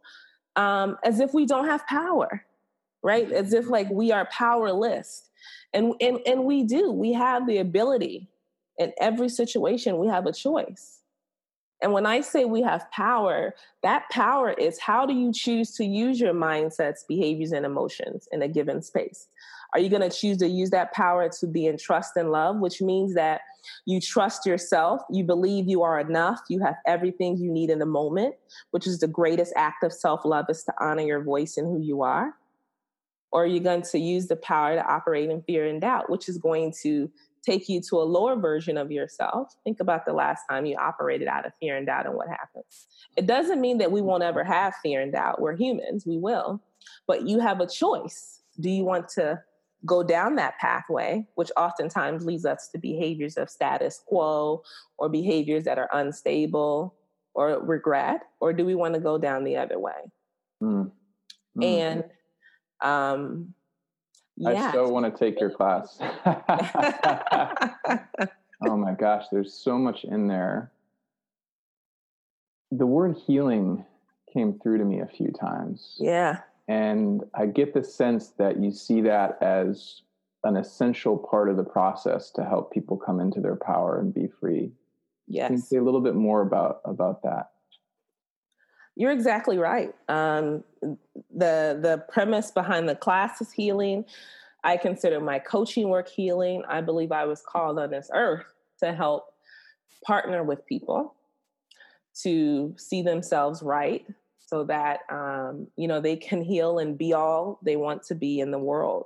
[0.55, 2.45] um, as if we don't have power
[3.03, 3.31] right?
[3.31, 5.29] As if like we are powerless.
[5.73, 6.91] And and and we do.
[6.91, 8.29] We have the ability
[8.77, 9.97] in every situation.
[9.97, 10.96] We have a choice
[11.81, 15.85] and when I say we have power, that power is how do you choose to
[15.85, 19.27] use your mindsets, behaviors, and emotions in a given space?
[19.73, 22.57] Are you going to choose to use that power to be in trust and love,
[22.57, 23.41] which means that
[23.85, 27.85] you trust yourself, you believe you are enough, you have everything you need in the
[27.85, 28.35] moment,
[28.71, 31.81] which is the greatest act of self love is to honor your voice and who
[31.81, 32.33] you are?
[33.31, 36.29] Or are you going to use the power to operate in fear and doubt, which
[36.29, 37.11] is going to
[37.47, 39.55] take you to a lower version of yourself.
[39.63, 42.87] Think about the last time you operated out of fear and doubt and what happens.
[43.15, 45.41] It doesn't mean that we won't ever have fear and doubt.
[45.41, 46.61] We're humans, we will.
[47.07, 48.41] But you have a choice.
[48.59, 49.41] Do you want to
[49.85, 54.63] go down that pathway, which oftentimes leads us to behaviors of status quo
[54.97, 56.95] or behaviors that are unstable
[57.33, 58.23] or regret?
[58.39, 60.11] Or do we want to go down the other way?
[60.61, 60.91] Mm.
[61.57, 61.63] Mm.
[61.63, 62.03] And
[62.81, 63.53] um,
[64.45, 65.97] I so want to take your class.
[68.65, 70.71] oh my gosh, there's so much in there.
[72.71, 73.85] The word healing
[74.31, 75.95] came through to me a few times.
[75.99, 76.41] Yeah.
[76.67, 80.01] And I get the sense that you see that as
[80.43, 84.27] an essential part of the process to help people come into their power and be
[84.39, 84.71] free.
[85.27, 85.47] Yes.
[85.47, 87.51] Can you say a little bit more about about that?
[88.97, 89.93] You're exactly right.
[90.09, 94.05] Um, the the premise behind the class is healing.
[94.63, 96.63] I consider my coaching work healing.
[96.67, 99.27] I believe I was called on this earth to help
[100.03, 101.13] partner with people
[102.23, 104.07] to see themselves right
[104.39, 108.39] so that um, you know they can heal and be all they want to be
[108.39, 109.05] in the world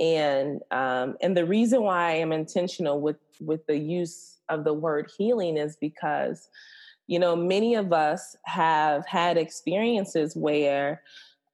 [0.00, 4.72] and um, and the reason why i am intentional with with the use of the
[4.72, 6.48] word healing is because
[7.06, 11.02] you know, many of us have had experiences where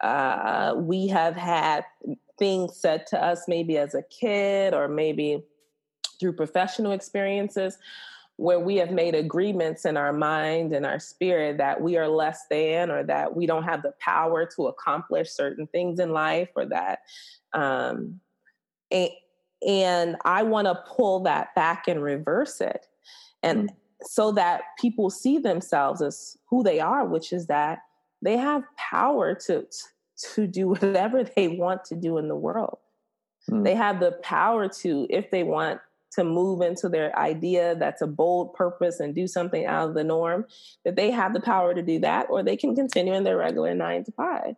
[0.00, 1.84] uh, we have had
[2.38, 5.44] things said to us maybe as a kid or maybe
[6.18, 7.78] through professional experiences
[8.36, 12.46] where we have made agreements in our mind and our spirit that we are less
[12.50, 16.64] than or that we don't have the power to accomplish certain things in life or
[16.64, 17.00] that
[17.52, 18.18] um
[18.90, 19.10] and,
[19.66, 22.86] and i want to pull that back and reverse it
[23.42, 23.74] and mm.
[24.04, 27.80] So that people see themselves as who they are which is that
[28.22, 29.66] they have power to
[30.16, 32.78] to do whatever they want to do in the world
[33.50, 33.64] mm.
[33.64, 35.80] they have the power to if they want
[36.12, 40.04] to move into their idea that's a bold purpose and do something out of the
[40.04, 40.44] norm,
[40.84, 43.74] that they have the power to do that, or they can continue in their regular
[43.74, 44.54] nine to five.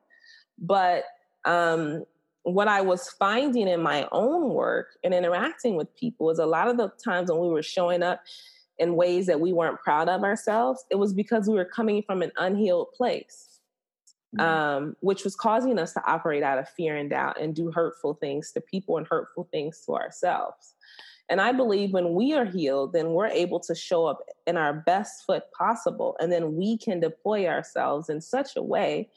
[0.59, 1.05] But
[1.45, 2.05] um,
[2.43, 6.69] what I was finding in my own work and interacting with people is a lot
[6.69, 8.21] of the times when we were showing up
[8.79, 12.23] in ways that we weren't proud of ourselves, it was because we were coming from
[12.23, 13.51] an unhealed place.
[14.37, 14.51] Mm-hmm.
[14.51, 18.15] Um, which was causing us to operate out of fear and doubt and do hurtful
[18.15, 20.75] things to people and hurtful things to ourselves.
[21.29, 24.73] And I believe when we are healed, then we're able to show up in our
[24.73, 26.17] best foot possible.
[26.21, 29.09] And then we can deploy ourselves in such a way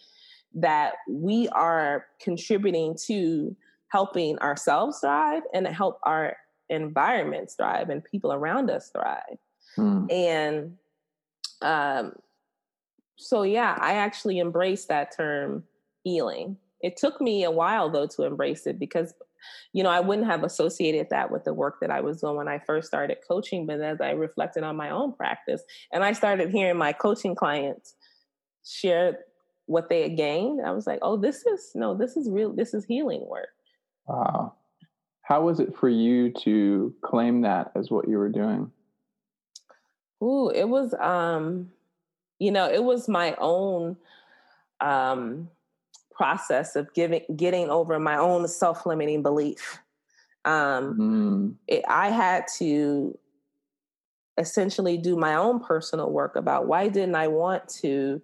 [0.53, 3.55] that we are contributing to
[3.89, 6.37] helping ourselves thrive and help our
[6.69, 9.37] environments thrive and people around us thrive.
[9.77, 10.05] Hmm.
[10.09, 10.77] And
[11.61, 12.13] um,
[13.15, 15.63] so, yeah, I actually embraced that term
[16.03, 16.57] healing.
[16.81, 19.13] It took me a while, though, to embrace it because
[19.73, 22.47] you know, I wouldn't have associated that with the work that I was doing when
[22.47, 23.65] I first started coaching.
[23.65, 25.61] But as I reflected on my own practice
[25.91, 27.95] and I started hearing my coaching clients
[28.65, 29.19] share
[29.65, 32.73] what they had gained, I was like, oh, this is no, this is real, this
[32.73, 33.49] is healing work.
[34.07, 34.53] Wow.
[35.21, 38.71] How was it for you to claim that as what you were doing?
[40.23, 41.71] Ooh, it was um,
[42.39, 43.97] you know, it was my own
[44.79, 45.49] um
[46.17, 49.79] process of giving getting over my own self-limiting belief
[50.45, 51.55] um, mm.
[51.67, 53.17] it, i had to
[54.39, 58.21] essentially do my own personal work about why didn't i want to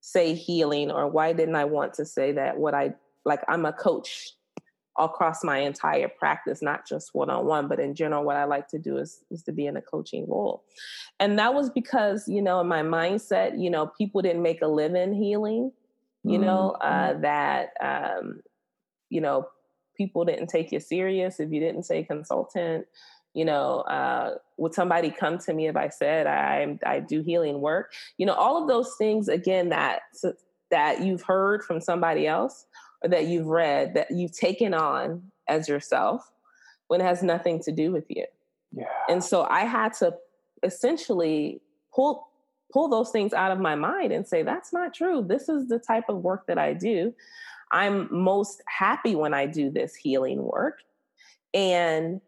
[0.00, 2.92] say healing or why didn't i want to say that what i
[3.24, 4.32] like i'm a coach
[4.98, 8.96] across my entire practice not just one-on-one but in general what i like to do
[8.96, 10.64] is is to be in a coaching role
[11.20, 14.66] and that was because you know in my mindset you know people didn't make a
[14.66, 15.70] living healing
[16.26, 17.16] you know, mm-hmm.
[17.16, 18.40] uh, that, um,
[19.10, 19.48] you know,
[19.96, 22.86] people didn't take you serious if you didn't say consultant.
[23.32, 27.60] You know, uh, would somebody come to me if I said I I do healing
[27.60, 27.92] work?
[28.18, 30.00] You know, all of those things again that
[30.70, 32.66] that you've heard from somebody else
[33.08, 36.30] that you've read that you've taken on as yourself
[36.88, 38.24] when it has nothing to do with you.
[38.72, 38.84] Yeah.
[39.08, 40.14] And so I had to
[40.62, 41.60] essentially
[41.94, 42.28] pull
[42.72, 45.24] pull those things out of my mind and say, that's not true.
[45.26, 47.14] This is the type of work that I do.
[47.72, 50.80] I'm most happy when I do this healing work.
[51.54, 52.20] And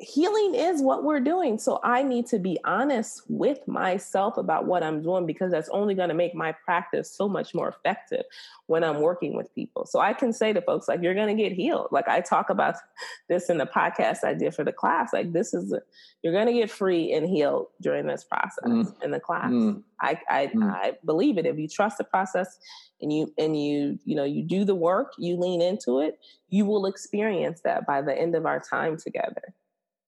[0.00, 1.58] healing is what we're doing.
[1.58, 5.94] So I need to be honest with myself about what I'm doing because that's only
[5.94, 8.24] going to make my practice so much more effective
[8.66, 9.86] when I'm working with people.
[9.86, 11.88] So I can say to folks, like, you're going to get healed.
[11.90, 12.76] Like I talk about
[13.28, 15.12] this in the podcast I did for the class.
[15.12, 15.80] Like, this is, a,
[16.22, 19.02] you're going to get free and healed during this process mm.
[19.02, 19.50] in the class.
[19.50, 19.82] Mm.
[20.00, 20.62] I, I, mm.
[20.62, 21.46] I believe it.
[21.46, 22.56] If you trust the process
[23.02, 26.66] and you, and you, you know, you do the work, you lean into it, you
[26.66, 29.54] will experience that by the end of our time together.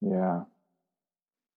[0.00, 0.42] Yeah.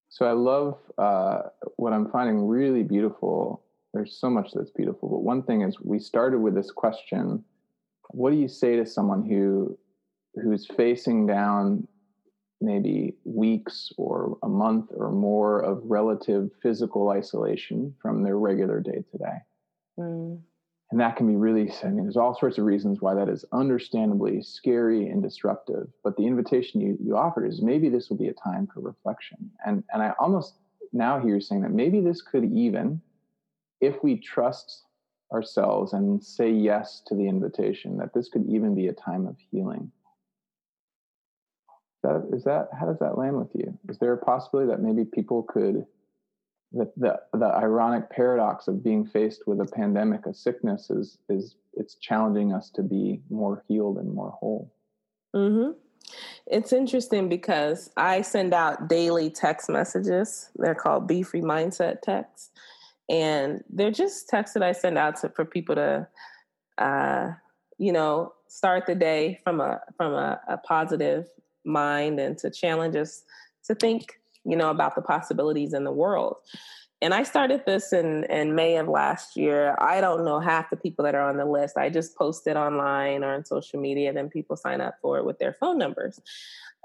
[0.09, 1.41] So I love uh,
[1.77, 3.63] what I'm finding really beautiful.
[3.93, 7.43] There's so much that's beautiful, but one thing is we started with this question:
[8.09, 9.77] What do you say to someone who
[10.35, 11.87] who's facing down
[12.61, 19.03] maybe weeks or a month or more of relative physical isolation from their regular day
[19.11, 19.37] to day?
[20.93, 23.43] And that can be really, I mean, there's all sorts of reasons why that is
[23.51, 25.87] understandably scary and disruptive.
[26.03, 29.49] But the invitation you, you offered is maybe this will be a time for reflection.
[29.65, 30.53] And, and I almost
[30.91, 33.01] now hear you saying that maybe this could even,
[33.81, 34.83] if we trust
[35.33, 39.35] ourselves and say yes to the invitation, that this could even be a time of
[39.49, 39.91] healing.
[42.03, 43.75] That, is that how does that land with you?
[43.89, 45.87] Is there a possibility that maybe people could
[46.73, 51.55] the, the, the ironic paradox of being faced with a pandemic, a sickness, is is
[51.73, 54.73] it's challenging us to be more healed and more whole.
[55.35, 55.71] Mm-hmm.
[56.47, 60.49] It's interesting because I send out daily text messages.
[60.55, 62.49] They're called Be Free Mindset texts,
[63.09, 66.07] and they're just texts that I send out to for people to,
[66.79, 67.29] uh,
[67.77, 71.27] you know, start the day from a from a, a positive
[71.65, 73.23] mind and to challenge us
[73.65, 76.37] to think you know, about the possibilities in the world.
[77.01, 79.75] and I started this in in May of last year.
[79.79, 81.77] I don't know half the people that are on the list.
[81.77, 85.17] I just post it online or on social media, and then people sign up for
[85.17, 86.19] it with their phone numbers.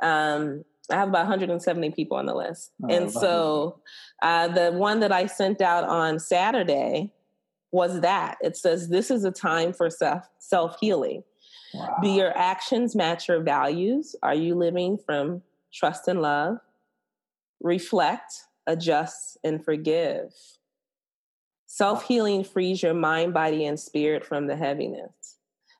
[0.02, 3.80] Um, I have about 170 people on the list, oh, and so
[4.22, 7.12] uh, the one that I sent out on Saturday
[7.70, 11.22] was that it says this is a time for self self healing.
[11.74, 11.96] Wow.
[12.02, 14.16] Do your actions match your values?
[14.22, 15.42] Are you living from
[15.72, 16.58] trust and love?
[17.60, 18.32] Reflect
[18.68, 20.32] adjust, and forgive.
[21.66, 25.36] Self healing frees your mind, body, and spirit from the heaviness.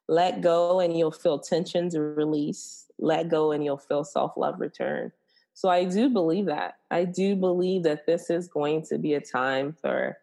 [0.09, 2.87] Let go and you'll feel tensions release.
[2.99, 5.12] Let go and you'll feel self love return.
[5.55, 6.79] So I do believe that.
[6.91, 10.18] I do believe that this is going to be a time for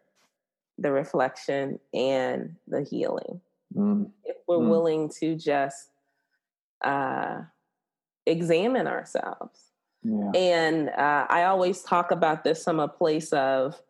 [0.78, 3.40] the reflection and the healing.
[3.74, 4.10] Mm.
[4.24, 4.68] If we're mm.
[4.68, 5.90] willing to just
[6.82, 7.42] uh,
[8.26, 9.65] examine ourselves
[10.06, 10.30] yeah.
[10.34, 13.80] And uh, I always talk about this from a place of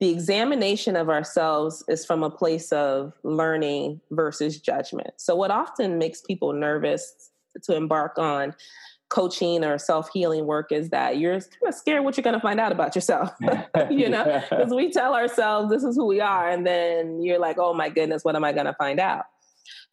[0.00, 5.14] the examination of ourselves is from a place of learning versus judgment.
[5.16, 7.30] So, what often makes people nervous
[7.62, 8.54] to embark on
[9.08, 12.40] coaching or self healing work is that you're kind of scared what you're going to
[12.40, 13.32] find out about yourself.
[13.90, 17.58] you know, because we tell ourselves this is who we are, and then you're like,
[17.58, 19.24] oh my goodness, what am I going to find out?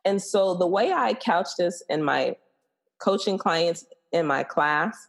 [0.06, 2.36] And so, the way I couch this in my
[3.00, 5.08] coaching clients in my class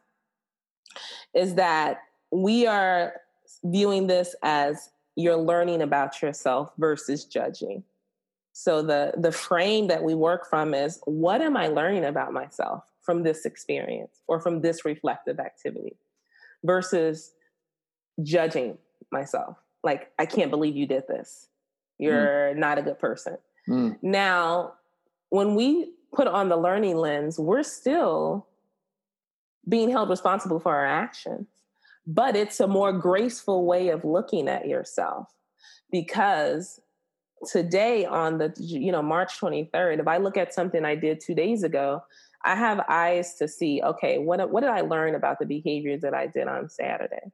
[1.34, 3.14] is that we are
[3.64, 7.82] viewing this as you're learning about yourself versus judging.
[8.52, 12.84] So the the frame that we work from is what am I learning about myself
[13.00, 15.96] from this experience or from this reflective activity
[16.64, 17.32] versus
[18.22, 18.78] judging
[19.10, 19.56] myself.
[19.82, 21.48] Like I can't believe you did this.
[21.98, 22.56] You're mm.
[22.56, 23.38] not a good person.
[23.68, 23.98] Mm.
[24.02, 24.74] Now,
[25.30, 28.46] when we put on the learning lens, we're still
[29.68, 31.46] being held responsible for our actions.
[32.06, 35.28] But it's a more graceful way of looking at yourself
[35.90, 36.80] because
[37.46, 41.34] today on the you know March 23rd if I look at something I did 2
[41.34, 42.02] days ago
[42.44, 46.14] I have eyes to see okay what what did I learn about the behaviors that
[46.14, 47.32] I did on Saturday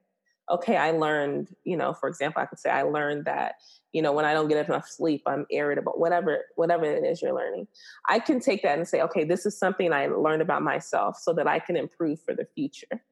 [0.49, 3.55] okay I learned you know for example I could say I learned that
[3.91, 7.33] you know when i don't get enough sleep i'm irritable whatever whatever it is you're
[7.33, 7.67] learning
[8.07, 11.33] i can take that and say okay this is something i learned about myself so
[11.33, 13.03] that i can improve for the future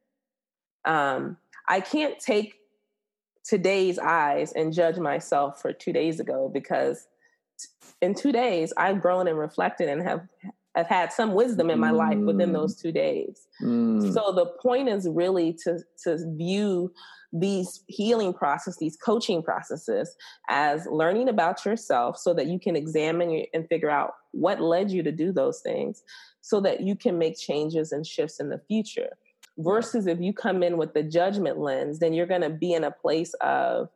[0.86, 2.56] um, i can't take
[3.44, 7.08] today's eyes and judge myself for two days ago because
[8.02, 10.28] in two days i've grown and reflected and have
[10.76, 11.98] have had some wisdom in my mm.
[11.98, 14.14] life within those two days mm.
[14.14, 16.92] so the point is really to to view
[17.34, 20.16] these healing processes, these coaching processes,
[20.50, 25.04] as learning about yourself so that you can examine and figure out what led you
[25.04, 26.04] to do those things
[26.42, 29.18] so that you can make changes and shifts in the future.
[29.58, 32.84] Versus if you come in with the judgment lens, then you're going to be in
[32.84, 33.90] a place of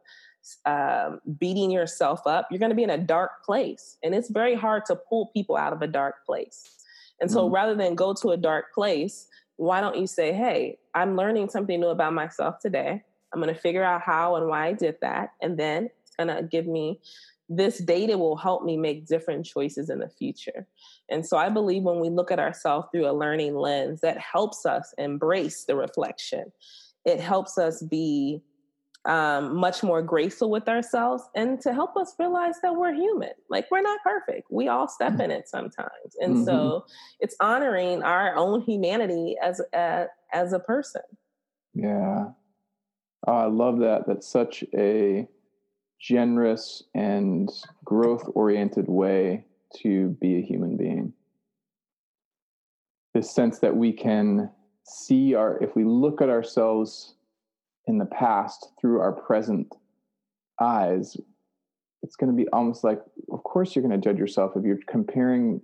[0.66, 2.48] um, beating yourself up.
[2.50, 3.98] You're going to be in a dark place.
[4.04, 6.68] And it's very hard to pull people out of a dark place.
[7.22, 9.28] And so mm rather than go to a dark place,
[9.58, 13.04] why don't you say, hey, I'm learning something new about myself today.
[13.34, 15.34] I'm going to figure out how and why I did that.
[15.42, 17.00] And then it's going to give me
[17.54, 20.66] this data will help me make different choices in the future.
[21.10, 24.66] And so I believe when we look at ourselves through a learning lens, that helps
[24.66, 26.46] us embrace the reflection.
[27.04, 28.42] It helps us be
[29.04, 33.32] um, much more graceful with ourselves and to help us realize that we're human.
[33.50, 34.48] Like we're not perfect.
[34.50, 36.16] We all step in it sometimes.
[36.22, 36.46] And mm-hmm.
[36.46, 36.86] so
[37.20, 41.02] it's honoring our own humanity as a, as a person.
[41.74, 42.28] Yeah.
[43.28, 44.08] Oh, I love that.
[44.08, 45.28] That's such a
[46.00, 47.50] generous and
[47.86, 49.46] growth oriented way
[49.78, 51.14] to be a human being.
[53.14, 54.50] This sense that we can
[54.86, 57.16] see our, if we look at ourselves
[57.88, 59.76] in the past through our present
[60.60, 61.16] eyes,
[62.02, 63.00] it's going to be almost like,
[63.32, 65.62] of course, you're going to judge yourself if you're comparing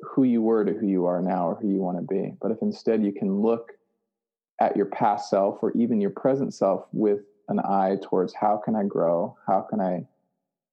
[0.00, 2.32] who you were to who you are now or who you want to be.
[2.40, 3.72] But if instead you can look
[4.60, 8.74] at your past self or even your present self with an eye towards how can
[8.74, 9.36] I grow?
[9.46, 10.06] How can I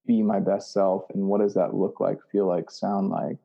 [0.06, 1.06] be my best self?
[1.14, 3.38] And what does that look like, feel like, sound like?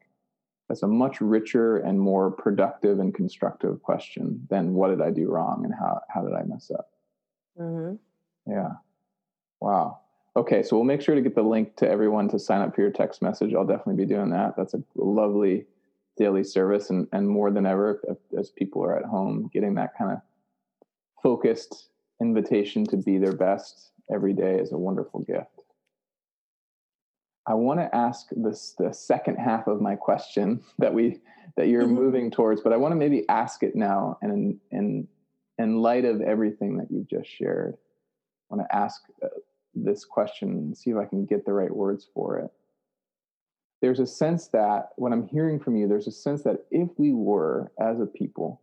[0.68, 5.30] That's a much richer and more productive and constructive question than what did I do
[5.30, 6.90] wrong and how, how did I mess up?
[7.58, 8.52] Mm-hmm.
[8.52, 8.72] Yeah.
[9.60, 10.00] Wow.
[10.36, 12.82] Okay, so we'll make sure to get the link to everyone to sign up for
[12.82, 13.54] your text message.
[13.54, 14.56] I'll definitely be doing that.
[14.56, 15.66] That's a lovely
[16.16, 18.00] daily service, and, and more than ever,
[18.38, 20.20] as people are at home, getting that kind of
[21.22, 21.88] focused
[22.20, 25.62] invitation to be their best every day is a wonderful gift.
[27.46, 31.20] I want to ask this the second half of my question that we
[31.56, 31.94] that you're mm-hmm.
[31.94, 35.08] moving towards, but I want to maybe ask it now, and in in
[35.58, 37.74] in light of everything that you've just shared,
[38.50, 39.28] I want to ask uh,
[39.74, 42.50] this question and see if I can get the right words for it.
[43.80, 47.12] There's a sense that what I'm hearing from you, there's a sense that if we
[47.12, 48.60] were as a people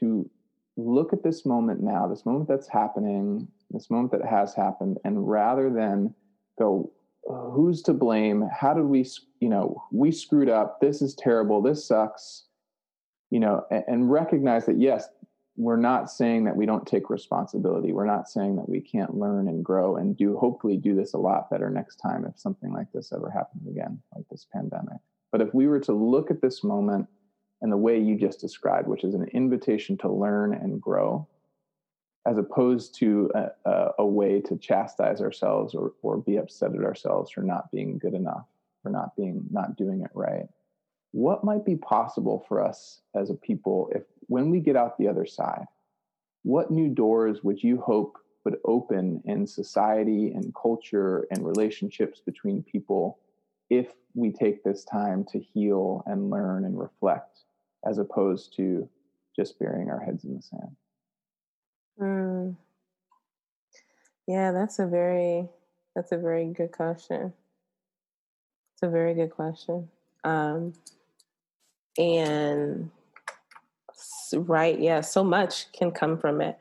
[0.00, 0.28] to
[0.76, 5.28] look at this moment now, this moment that's happening, this moment that has happened, and
[5.28, 6.14] rather than
[6.58, 6.92] go,
[7.26, 8.48] who's to blame?
[8.52, 9.06] How did we,
[9.40, 10.80] you know, we screwed up.
[10.80, 11.62] This is terrible.
[11.62, 12.44] This sucks.
[13.30, 15.08] You know, and, and recognize that yes,
[15.56, 17.92] we're not saying that we don't take responsibility.
[17.92, 21.18] We're not saying that we can't learn and grow and do hopefully do this a
[21.18, 24.98] lot better next time if something like this ever happens again, like this pandemic.
[25.30, 27.06] But if we were to look at this moment
[27.62, 31.26] and the way you just described, which is an invitation to learn and grow,
[32.26, 36.82] as opposed to a, a, a way to chastise ourselves or, or be upset at
[36.82, 38.46] ourselves for not being good enough,
[38.82, 40.48] for not being not doing it right.
[41.12, 45.08] What might be possible for us as a people if when we get out the
[45.08, 45.66] other side,
[46.42, 52.64] what new doors would you hope would open in society and culture and relationships between
[52.64, 53.20] people
[53.70, 57.44] if we take this time to heal and learn and reflect
[57.86, 58.88] as opposed to
[59.34, 60.76] just burying our heads in the sand?
[62.00, 62.56] Mm.
[64.26, 65.48] Yeah, that's a very
[65.94, 67.32] that's a very good question.
[68.74, 69.88] It's a very good question.
[70.24, 70.72] Um,
[71.98, 72.90] and
[74.34, 76.56] right, yeah, so much can come from it.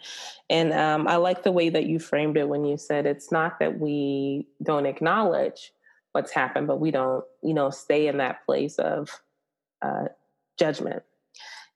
[0.50, 3.60] And um, I like the way that you framed it when you said it's not
[3.60, 5.72] that we don't acknowledge
[6.12, 9.22] what's happened, but we don't, you know, stay in that place of
[9.82, 10.06] uh,
[10.60, 11.04] judgment.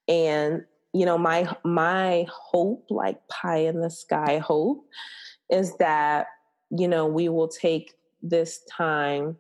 [0.08, 4.86] And you know my my hope like pie in the sky hope
[5.50, 6.28] is that
[6.72, 9.36] you know we will take this time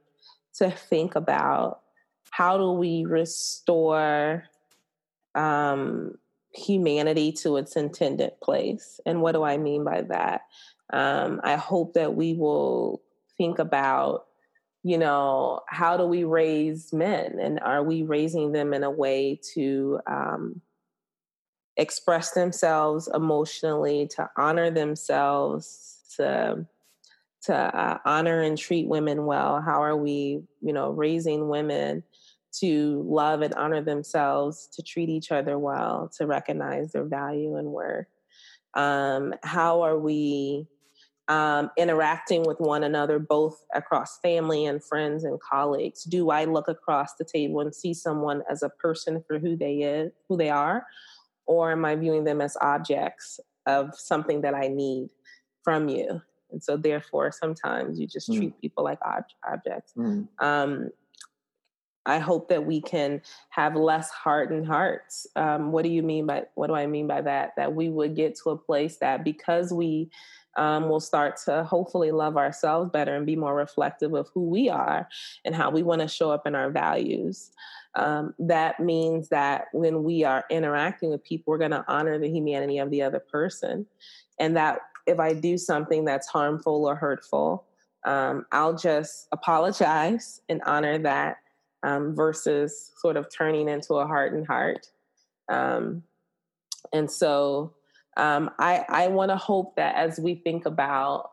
[0.55, 1.79] to think about
[2.31, 4.43] how do we restore
[5.33, 6.15] um,
[6.53, 8.99] humanity to its intended place.
[9.05, 10.41] And what do i mean by that?
[10.91, 13.01] Um, i hope that we will
[13.37, 14.24] think about
[14.85, 19.39] you know how do we raise men and are we raising them in a way
[19.55, 20.61] to um,
[21.77, 26.65] express themselves emotionally, to honor themselves, to
[27.43, 29.61] to uh, honor and treat women well.
[29.61, 32.03] How are we, you know, raising women
[32.59, 37.67] to love and honor themselves, to treat each other well, to recognize their value and
[37.67, 38.07] worth?
[38.73, 40.67] Um, how are we
[41.27, 46.03] um, interacting with one another, both across family and friends and colleagues?
[46.03, 49.77] Do I look across the table and see someone as a person for who they
[49.77, 50.85] is, who they are,
[51.45, 55.09] or am I viewing them as objects of something that I need
[55.63, 56.21] from you?
[56.51, 58.37] And so, therefore, sometimes you just mm.
[58.37, 59.93] treat people like ob- objects.
[59.97, 60.27] Mm.
[60.39, 60.89] Um,
[62.05, 65.25] I hope that we can have less hardened hearts.
[65.35, 67.53] Um, what do you mean by what do I mean by that?
[67.57, 70.11] That we would get to a place that because we
[70.55, 74.69] um, will start to hopefully love ourselves better and be more reflective of who we
[74.69, 75.07] are
[75.43, 77.51] and how we want to show up in our values
[77.95, 82.29] um, that means that when we are interacting with people, we're going to honor the
[82.29, 83.85] humanity of the other person.
[84.39, 87.65] And that if I do something that's harmful or hurtful,
[88.05, 91.37] um, I'll just apologize and honor that
[91.83, 94.89] um, versus sort of turning into a hardened heart.
[95.47, 96.03] Um,
[96.91, 97.73] and so
[98.17, 101.31] um, I, I want to hope that as we think about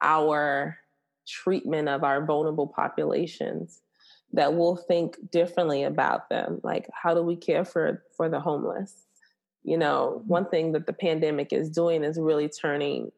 [0.00, 0.78] our
[1.26, 3.80] treatment of our vulnerable populations,
[4.32, 6.60] that we'll think differently about them.
[6.62, 9.04] Like how do we care for for the homeless?
[9.62, 13.12] You know one thing that the pandemic is doing is really turning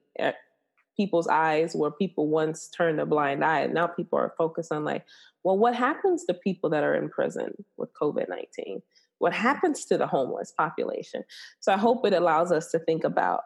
[0.97, 5.05] people's eyes where people once turned a blind eye now people are focused on like
[5.43, 8.81] well what happens to people that are in prison with covid-19
[9.19, 11.23] what happens to the homeless population
[11.61, 13.43] so i hope it allows us to think about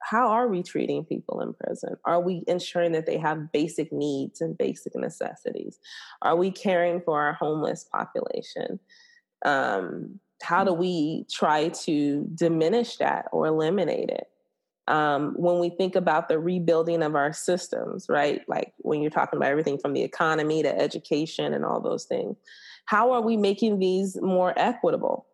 [0.00, 1.96] how are we treating people in prison?
[2.04, 5.78] Are we ensuring that they have basic needs and basic necessities?
[6.22, 8.78] Are we caring for our homeless population?
[9.44, 14.28] Um, how do we try to diminish that or eliminate it?
[14.86, 18.40] Um, when we think about the rebuilding of our systems, right?
[18.48, 22.36] Like when you're talking about everything from the economy to education and all those things,
[22.88, 25.26] how are we making these more equitable?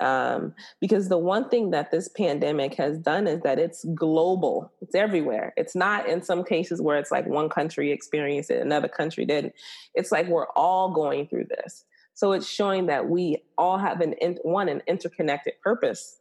[0.00, 4.94] Um, because the one thing that this pandemic has done is that it's global, it's
[4.94, 5.54] everywhere.
[5.56, 9.54] It's not in some cases where it's like one country experienced it, another country didn't.
[9.94, 11.86] It's like we're all going through this.
[12.12, 16.18] So it's showing that we all have an one an interconnected purpose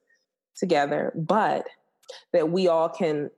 [0.56, 1.68] together, but
[2.32, 3.32] that we all can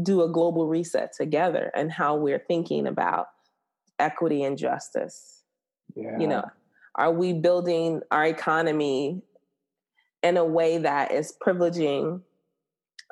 [0.00, 3.26] do a global reset together and how we're thinking about
[3.98, 5.41] equity and justice.
[5.94, 6.18] Yeah.
[6.18, 6.44] You know,
[6.94, 9.22] are we building our economy
[10.22, 12.20] in a way that is privileging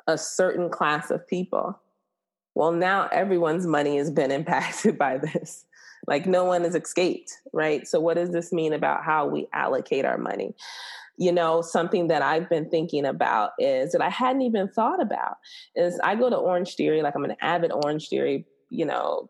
[0.07, 1.79] a certain class of people
[2.53, 5.65] Well, now everyone's money has been impacted by this.
[6.07, 7.87] Like no one has escaped, right?
[7.87, 10.55] So, what does this mean about how we allocate our money?
[11.17, 15.37] You know, something that I've been thinking about is that I hadn't even thought about
[15.75, 19.29] is I go to Orange Theory, like I'm an avid Orange Theory, you know,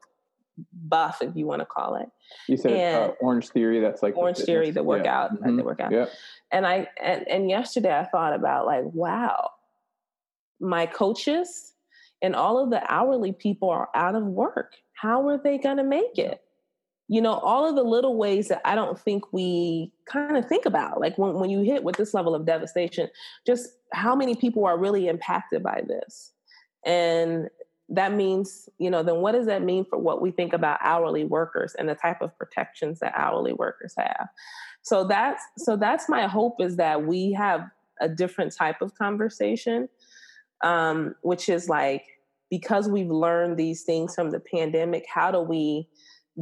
[0.74, 2.08] buff, if you want to call it.
[2.48, 3.80] You said uh, Orange Theory.
[3.80, 5.48] That's like Orange the Theory, the workout, yeah.
[5.48, 5.58] mm-hmm.
[5.58, 5.92] the workout.
[5.92, 6.06] Yeah.
[6.52, 9.52] And I and, and yesterday I thought about like, wow,
[10.60, 11.74] my coaches
[12.22, 14.76] and all of the hourly people are out of work.
[14.94, 16.42] How are they going to make it?
[17.08, 20.66] You know, all of the little ways that I don't think we kind of think
[20.66, 21.02] about.
[21.02, 23.10] Like when, when you hit with this level of devastation,
[23.46, 26.32] just how many people are really impacted by this.
[26.86, 27.50] And
[27.92, 31.26] that means, you know, then what does that mean for what we think about hourly
[31.26, 34.30] workers and the type of protections that hourly workers have?
[34.82, 37.70] So that's so that's my hope is that we have
[38.00, 39.90] a different type of conversation,
[40.64, 42.04] um, which is like
[42.50, 45.88] because we've learned these things from the pandemic, how do we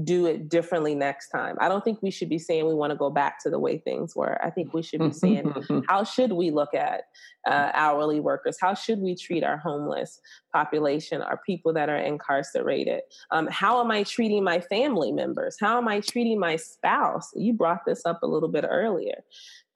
[0.04, 1.58] do it differently next time?
[1.60, 3.80] I don't think we should be saying we want to go back to the way
[3.80, 4.44] things were.
[4.44, 5.54] I think we should be saying,
[5.88, 7.06] how should we look at
[7.48, 8.58] uh, hourly workers?
[8.62, 10.22] How should we treat our homeless
[10.54, 13.02] population, our people that are incarcerated?
[13.32, 15.58] Um, how am I treating my family members?
[15.60, 17.32] How am I treating my spouse?
[17.36, 19.24] You brought this up a little bit earlier.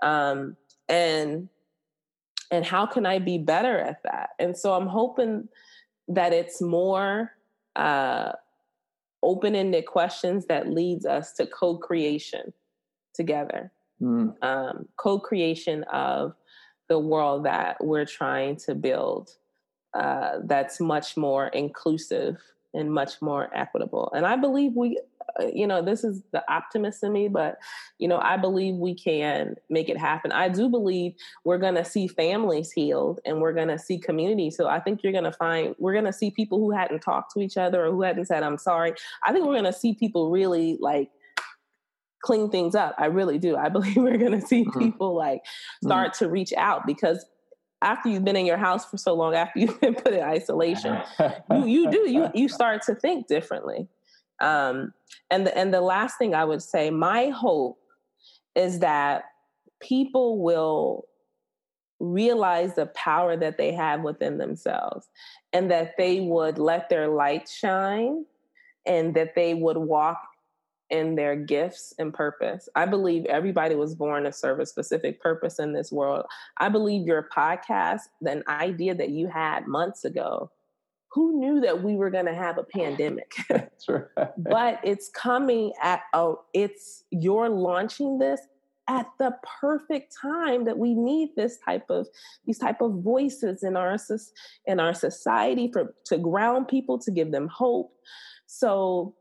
[0.03, 0.57] Um,
[0.87, 1.49] and
[2.51, 4.31] and how can I be better at that?
[4.37, 5.49] And so I'm hoping
[6.07, 7.31] that it's more
[7.75, 8.33] uh,
[9.23, 12.53] open-ended questions that leads us to co-creation
[13.13, 13.71] together
[14.01, 14.33] mm.
[14.43, 16.33] um, co-creation of
[16.89, 19.31] the world that we're trying to build
[19.93, 22.37] uh, that's much more inclusive
[22.73, 24.99] and much more equitable and i believe we
[25.53, 27.57] you know, this is the optimist in me, but,
[27.97, 30.31] you know, I believe we can make it happen.
[30.31, 31.13] I do believe
[31.43, 34.49] we're going to see families healed and we're going to see community.
[34.51, 37.33] So I think you're going to find, we're going to see people who hadn't talked
[37.33, 38.93] to each other or who hadn't said, I'm sorry.
[39.23, 41.09] I think we're going to see people really like,
[42.23, 42.95] clean things up.
[42.97, 43.55] I really do.
[43.55, 44.79] I believe we're going to see mm-hmm.
[44.79, 45.41] people like
[45.83, 46.25] start mm-hmm.
[46.25, 47.25] to reach out because
[47.83, 50.99] after you've been in your house for so long, after you've been put in isolation,
[51.51, 53.87] you, you do you you start to think differently.
[54.43, 54.93] Um,
[55.31, 57.79] and the, and the last thing I would say, my hope
[58.55, 59.23] is that
[59.81, 61.05] people will
[61.99, 65.07] realize the power that they have within themselves
[65.53, 68.25] and that they would let their light shine
[68.85, 70.21] and that they would walk
[70.89, 72.67] in their gifts and purpose.
[72.75, 76.25] I believe everybody was born to serve a specific purpose in this world.
[76.57, 80.51] I believe your podcast, an idea that you had months ago,
[81.13, 83.31] who knew that we were going to have a pandemic?
[83.87, 84.07] right.
[84.37, 88.41] but it's coming at oh, it's you're launching this
[88.89, 92.07] at the perfect time that we need this type of
[92.45, 93.95] these type of voices in our
[94.65, 97.93] in our society for to ground people to give them hope.
[98.45, 99.15] So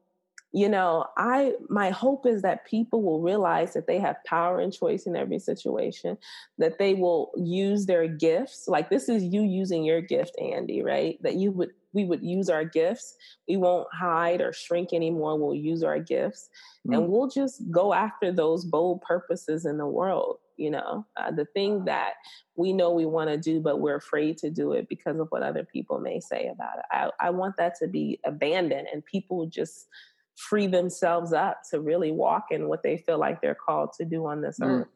[0.52, 4.72] you know i my hope is that people will realize that they have power and
[4.72, 6.16] choice in every situation
[6.58, 11.18] that they will use their gifts like this is you using your gift andy right?
[11.22, 13.16] That you would we would use our gifts.
[13.46, 15.38] We won't hide or shrink anymore.
[15.38, 16.48] We'll use our gifts
[16.86, 16.96] mm.
[16.96, 21.04] and we'll just go after those bold purposes in the world you know?
[21.16, 22.12] Uh, the thing that
[22.56, 25.42] we know we want to do but we're afraid to do it because of what
[25.42, 26.84] other people may say about it.
[26.90, 29.88] I, I want that to be abandoned and people just
[30.36, 34.26] free themselves up to really walk in what they feel like they're called to do
[34.26, 34.66] on this mm.
[34.66, 34.88] earth.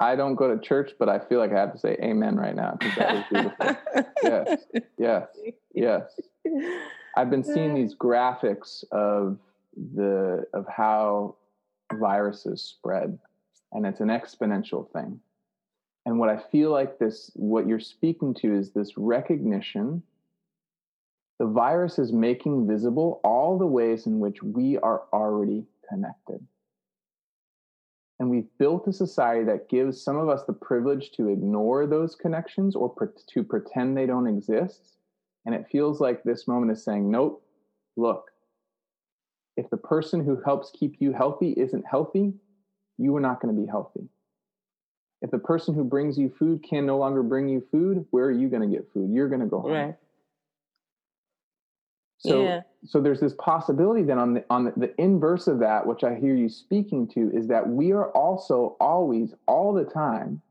[0.00, 2.54] I don't go to church, but I feel like I have to say amen right
[2.54, 2.78] now
[4.22, 4.60] yes,
[4.98, 5.26] yes,
[5.74, 6.20] yes.
[7.16, 9.38] I've been seeing these graphics of
[9.94, 11.36] the of how
[11.94, 13.18] viruses spread,
[13.72, 15.20] and it's an exponential thing.
[16.06, 20.02] And what I feel like this, what you're speaking to, is this recognition
[21.38, 26.44] the virus is making visible all the ways in which we are already connected.
[28.18, 32.16] And we've built a society that gives some of us the privilege to ignore those
[32.16, 34.96] connections or pre- to pretend they don't exist.
[35.46, 37.44] And it feels like this moment is saying, nope,
[37.96, 38.24] look,
[39.56, 42.34] if the person who helps keep you healthy isn't healthy,
[42.98, 44.08] you are not going to be healthy.
[45.22, 48.32] If the person who brings you food can no longer bring you food, where are
[48.32, 49.10] you going to get food?
[49.12, 49.72] You're going to go home.
[49.72, 49.94] Right.
[52.18, 52.60] So, yeah.
[52.84, 56.16] so there's this possibility then on the on the, the inverse of that, which I
[56.16, 60.42] hear you speaking to, is that we are also always, all the time,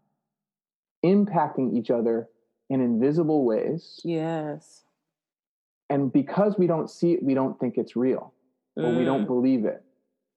[1.06, 2.30] impacting each other
[2.70, 4.00] in invisible ways.
[4.04, 4.84] Yes.
[5.90, 8.34] And because we don't see it, we don't think it's real,
[8.78, 8.98] or mm.
[8.98, 9.28] we don't mm.
[9.28, 9.84] believe it.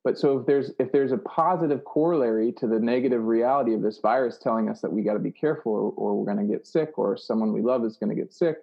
[0.03, 3.99] But so if there's if there's a positive corollary to the negative reality of this
[3.99, 6.67] virus telling us that we got to be careful, or, or we're going to get
[6.67, 8.59] sick, or someone we love is going to get sick,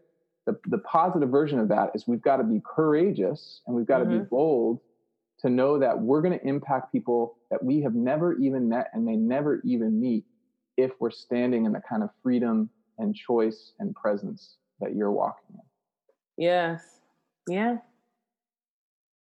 [0.47, 4.01] the, the positive version of that is we've got to be courageous and we've got
[4.01, 4.13] mm-hmm.
[4.13, 4.79] to be bold
[5.41, 9.05] to know that we're going to impact people that we have never even met and
[9.05, 10.23] may never even meet
[10.77, 15.55] if we're standing in the kind of freedom and choice and presence that you're walking
[15.55, 16.43] in.
[16.43, 16.81] Yes.
[17.47, 17.77] Yeah.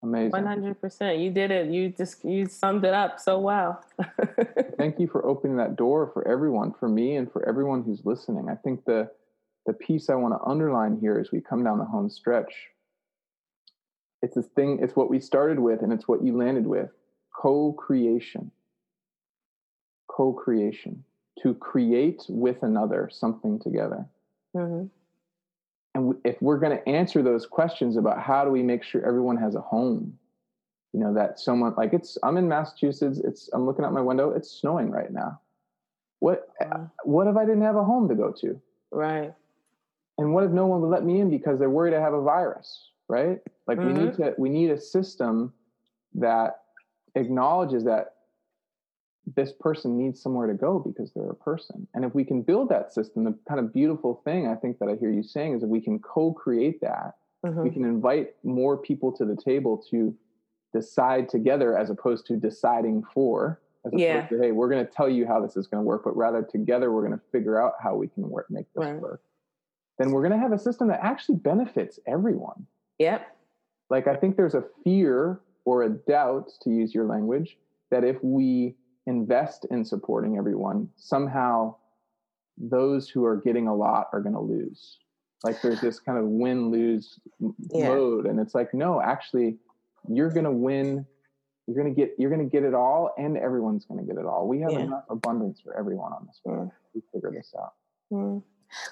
[0.02, 0.30] Amazing.
[0.30, 1.22] 100%.
[1.22, 1.70] You did it.
[1.70, 3.82] You just you summed it up so well.
[4.78, 8.48] Thank you for opening that door for everyone, for me and for everyone who's listening.
[8.48, 9.10] I think the
[9.66, 12.52] the piece I want to underline here as we come down the home stretch
[14.22, 16.90] it's this thing, it's what we started with and it's what you landed with
[17.34, 18.50] co creation.
[20.08, 21.04] Co creation.
[21.42, 24.06] To create with another something together.
[24.56, 24.86] Mm-hmm.
[25.94, 29.36] And if we're going to answer those questions about how do we make sure everyone
[29.36, 30.18] has a home,
[30.92, 34.30] you know, that someone like it's, I'm in Massachusetts, it's, I'm looking out my window,
[34.30, 35.40] it's snowing right now.
[36.18, 36.48] What,
[37.04, 38.60] what if I didn't have a home to go to?
[38.90, 39.32] Right.
[40.18, 42.22] And what if no one would let me in because they're worried I have a
[42.22, 42.90] virus?
[43.08, 43.38] right?
[43.66, 43.86] Like mm-hmm.
[43.86, 44.22] we need mm-hmm.
[44.22, 45.52] to we need a system
[46.14, 46.60] that
[47.14, 48.14] acknowledges that
[49.34, 51.86] this person needs somewhere to go because they're a person.
[51.94, 54.88] And if we can build that system, the kind of beautiful thing I think that
[54.88, 57.14] I hear you saying is that we can co-create that.
[57.44, 57.62] Mm-hmm.
[57.62, 60.14] We can invite more people to the table to
[60.72, 64.26] decide together as opposed to deciding for as opposed yeah.
[64.26, 66.42] to hey we're going to tell you how this is going to work but rather
[66.42, 69.00] together we're going to figure out how we can work make this right.
[69.00, 69.22] work
[69.99, 72.66] then we're going to have a system that actually benefits everyone
[72.99, 73.36] Yep.
[73.90, 77.59] Like I think there's a fear or a doubt, to use your language,
[77.90, 78.76] that if we
[79.07, 81.74] invest in supporting everyone, somehow
[82.57, 84.99] those who are getting a lot are going to lose.
[85.44, 87.18] Like there's this kind of win lose
[87.72, 87.88] yeah.
[87.88, 88.26] mode.
[88.26, 89.57] And it's like, no, actually,
[90.09, 91.05] you're going to win.
[91.66, 94.20] You're going to get, you're going to get it all and everyone's going to get
[94.20, 94.47] it all.
[94.47, 94.80] We have yeah.
[94.80, 96.40] enough abundance for everyone on this.
[96.47, 96.70] Mm.
[96.94, 97.74] We figure this out.
[98.12, 98.42] Mm.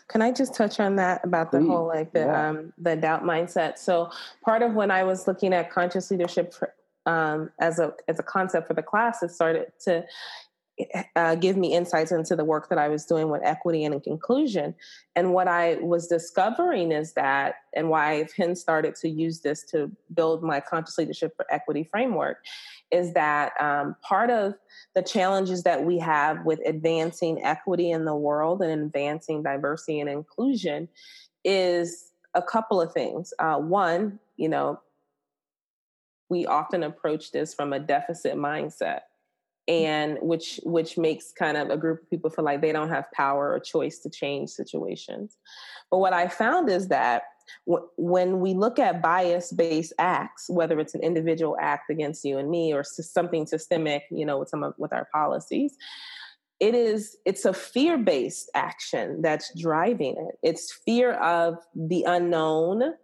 [0.08, 1.68] Can I just touch on that about the Please.
[1.68, 2.48] whole like the yeah.
[2.48, 3.78] um, the doubt mindset?
[3.78, 4.10] So
[4.42, 6.72] part of when I was looking at conscious leadership for,
[7.06, 10.04] um, as a as a concept for the class, it started to
[11.14, 14.74] uh, give me insights into the work that I was doing with equity and inclusion.
[15.14, 19.62] And what I was discovering is that, and why I've hence started to use this
[19.70, 22.38] to build my conscious leadership for equity framework,
[22.90, 24.54] is that um, part of
[24.94, 30.10] the challenges that we have with advancing equity in the world and advancing diversity and
[30.10, 30.88] inclusion
[31.44, 33.32] is a couple of things.
[33.38, 34.80] Uh, one, you know,
[36.28, 39.02] we often approach this from a deficit mindset
[39.68, 39.82] Mm.
[39.82, 43.10] and which which makes kind of a group of people feel like they don't have
[43.12, 45.36] power or choice to change situations.
[45.90, 47.22] But what i found is that
[47.96, 52.50] when we look at bias based acts whether it's an individual act against you and
[52.50, 55.76] me or something systemic you know with some of with our policies
[56.60, 60.38] it is it's a fear based action that's driving it.
[60.42, 62.94] It's fear of the unknown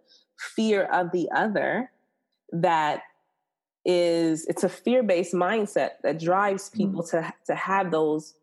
[0.55, 1.91] fear of the other
[2.51, 3.03] that
[3.85, 6.73] is it's a fear-based mindset that drives mm.
[6.73, 7.27] people mm-hmm.
[7.27, 8.35] to to have those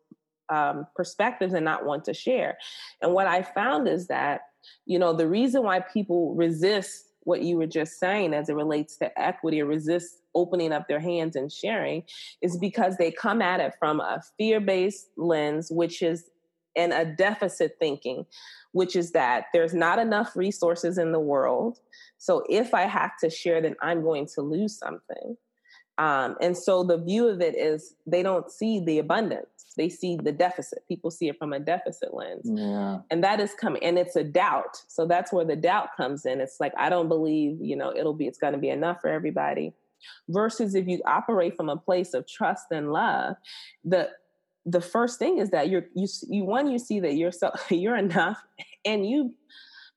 [0.51, 2.57] um, perspectives and not want to share.
[3.03, 4.43] And what I found is that
[4.87, 8.97] you know the reason why people resist what you were just saying as it relates
[8.97, 12.03] to equity or resist opening up their hands and sharing
[12.41, 16.31] is because they come at it from a fear-based lens which is
[16.75, 18.25] in a deficit thinking
[18.73, 21.79] which is that there's not enough resources in the world
[22.19, 25.37] so if I have to share, then I'm going to lose something.
[25.99, 29.47] Um, and so the view of it is they don't see the abundance.
[29.77, 30.81] They see the deficit.
[30.89, 32.43] People see it from a deficit lens.
[32.45, 32.99] Yeah.
[33.11, 34.83] And that is coming, and it's a doubt.
[34.87, 36.41] So that's where the doubt comes in.
[36.41, 39.09] It's like, I don't believe, you know, it'll be, it's going to be enough for
[39.09, 39.73] everybody.
[40.29, 43.35] Versus if you operate from a place of trust and love,
[43.85, 44.11] the,
[44.65, 47.97] the first thing is that you're, you, you, one, you see that you're so, you're
[47.97, 48.41] enough
[48.85, 49.35] and you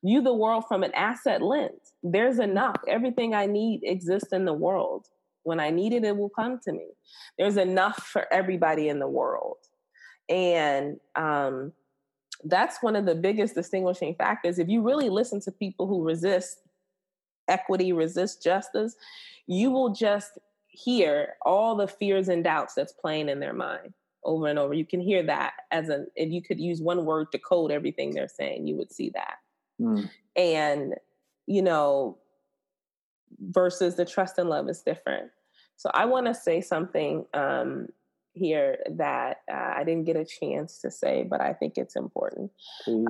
[0.04, 1.81] view the world from an asset lens.
[2.02, 2.76] There's enough.
[2.88, 5.06] Everything I need exists in the world.
[5.44, 6.86] When I need it, it will come to me.
[7.38, 9.58] There's enough for everybody in the world.
[10.28, 11.72] And um,
[12.44, 14.58] that's one of the biggest distinguishing factors.
[14.58, 16.58] If you really listen to people who resist
[17.48, 18.94] equity, resist justice,
[19.46, 20.38] you will just
[20.68, 23.92] hear all the fears and doubts that's playing in their mind
[24.24, 24.74] over and over.
[24.74, 28.12] You can hear that as a, if you could use one word to code everything
[28.12, 29.38] they're saying, you would see that.
[29.80, 30.10] Mm.
[30.36, 30.94] And,
[31.46, 32.18] you know,
[33.40, 35.30] versus the trust and love is different.
[35.76, 37.88] So I want to say something um,
[38.34, 42.50] here that uh, I didn't get a chance to say, but I think it's important.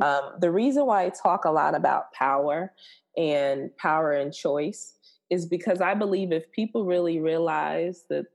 [0.03, 2.73] Um, the reason why I talk a lot about power
[3.17, 4.95] and power and choice
[5.31, 8.27] is because I believe if people really realize that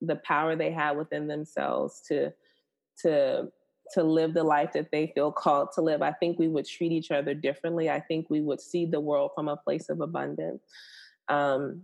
[0.00, 2.32] the power they have within themselves to
[3.02, 3.48] to
[3.94, 6.92] to live the life that they feel called to live, I think we would treat
[6.92, 7.90] each other differently.
[7.90, 10.62] I think we would see the world from a place of abundance.
[11.28, 11.82] Um,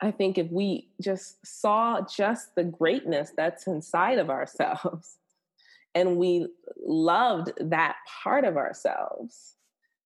[0.00, 5.16] I think if we just saw just the greatness that's inside of ourselves
[5.94, 6.46] and we
[6.84, 9.54] loved that part of ourselves,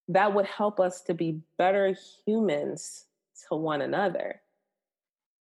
[0.08, 1.94] that would help us to be better
[2.26, 3.04] humans
[3.48, 4.40] to one another.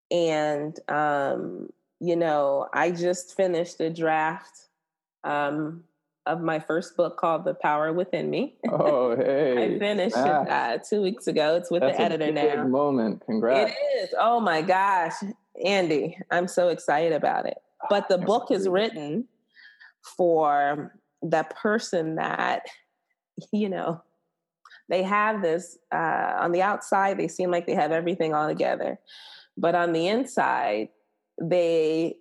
[0.09, 1.69] And, um,
[1.99, 4.67] you know, I just finished a draft
[5.23, 5.83] um,
[6.25, 8.55] of my first book called The Power Within Me.
[8.69, 9.75] Oh, hey.
[9.75, 10.43] I finished ah.
[10.43, 11.55] it uh, two weeks ago.
[11.55, 12.67] It's with That's the editor now.
[12.67, 13.23] moment.
[13.25, 13.71] Congrats.
[13.71, 14.09] It is.
[14.19, 15.13] Oh my gosh.
[15.63, 17.57] Andy, I'm so excited about it.
[17.89, 19.27] But the book is written
[20.17, 22.65] for the person that,
[23.51, 24.01] you know,
[24.89, 28.99] they have this uh, on the outside, they seem like they have everything all together.
[29.57, 30.89] But on the inside,
[31.41, 32.15] they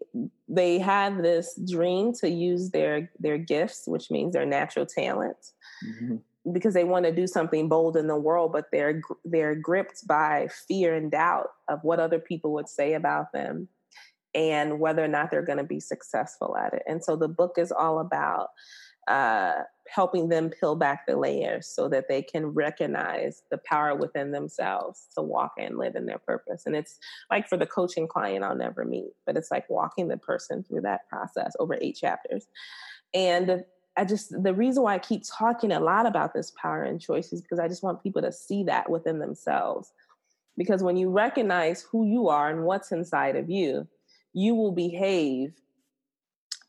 [0.49, 5.53] they have this dream to use their their gifts which means their natural talents
[5.87, 6.17] mm-hmm.
[6.53, 10.49] because they want to do something bold in the world but they're they're gripped by
[10.67, 13.69] fear and doubt of what other people would say about them
[14.35, 17.57] and whether or not they're going to be successful at it and so the book
[17.59, 18.49] is all about
[19.11, 24.31] uh, helping them peel back the layers so that they can recognize the power within
[24.31, 26.63] themselves to walk and live in their purpose.
[26.65, 26.97] And it's
[27.29, 30.83] like for the coaching client I'll never meet, but it's like walking the person through
[30.83, 32.47] that process over eight chapters.
[33.13, 33.65] And
[33.97, 37.33] I just, the reason why I keep talking a lot about this power and choice
[37.33, 39.93] is because I just want people to see that within themselves.
[40.57, 43.89] Because when you recognize who you are and what's inside of you,
[44.33, 45.55] you will behave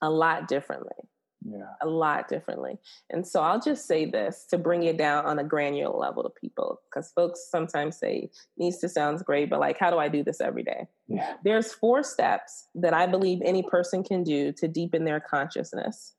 [0.01, 1.07] a lot differently
[1.43, 1.73] yeah.
[1.81, 2.77] a lot differently.
[3.09, 6.29] And so I'll just say this to bring it down on a granular level to
[6.29, 10.23] people, because folks sometimes say needs to sounds great, but like, how do I do
[10.23, 10.87] this every day?
[11.07, 11.35] Yeah.
[11.43, 16.13] There's four steps that I believe any person can do to deepen their consciousness,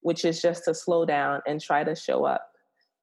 [0.00, 2.50] which is just to slow down and try to show up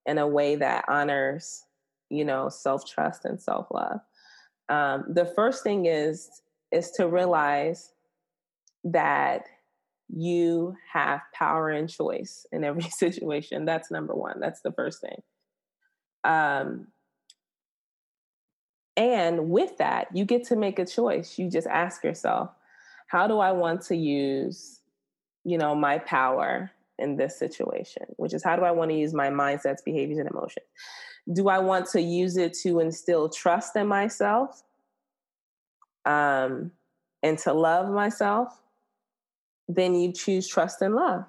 [0.05, 1.63] in a way that honors,
[2.09, 3.99] you know, self trust and self love.
[4.69, 6.29] Um, the first thing is
[6.71, 7.91] is to realize
[8.83, 9.45] that
[10.15, 13.65] you have power and choice in every situation.
[13.65, 14.39] That's number one.
[14.39, 15.21] That's the first thing.
[16.23, 16.87] Um,
[18.95, 21.39] and with that, you get to make a choice.
[21.39, 22.51] You just ask yourself,
[23.07, 24.79] how do I want to use,
[25.43, 28.03] you know, my power in this situation?
[28.17, 30.67] Which is how do I want to use my mindsets, behaviors, and emotions?
[31.31, 34.61] Do I want to use it to instill trust in myself
[36.05, 36.71] um,
[37.23, 38.59] and to love myself?
[39.67, 41.25] Then you choose trust and love.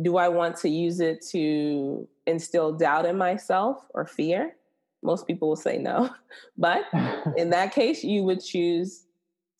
[0.00, 4.56] Do I want to use it to instill doubt in myself or fear?
[5.02, 6.10] Most people will say no.
[6.56, 6.84] But
[7.36, 9.04] in that case, you would choose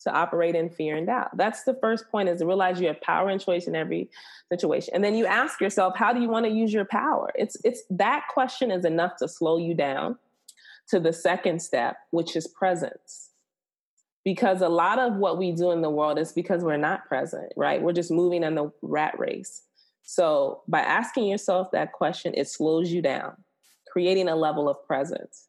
[0.03, 1.35] to operate in fear and doubt.
[1.37, 4.09] That's the first point is to realize you have power and choice in every
[4.51, 4.93] situation.
[4.95, 7.31] And then you ask yourself, how do you want to use your power?
[7.35, 10.17] It's it's that question is enough to slow you down
[10.89, 13.30] to the second step, which is presence
[14.23, 17.51] because a lot of what we do in the world is because we're not present,
[17.57, 17.81] right?
[17.81, 19.63] We're just moving in the rat race.
[20.03, 23.35] So by asking yourself that question, it slows you down,
[23.91, 25.47] creating a level of presence.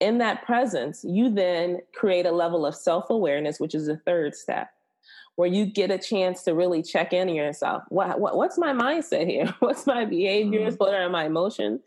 [0.00, 4.34] In that presence, you then create a level of self awareness, which is the third
[4.34, 4.68] step,
[5.36, 7.84] where you get a chance to really check in on yourself.
[7.88, 9.54] What, what, what's my mindset here?
[9.60, 10.74] What's my behaviors?
[10.74, 10.84] Mm-hmm.
[10.84, 11.80] What are my emotions?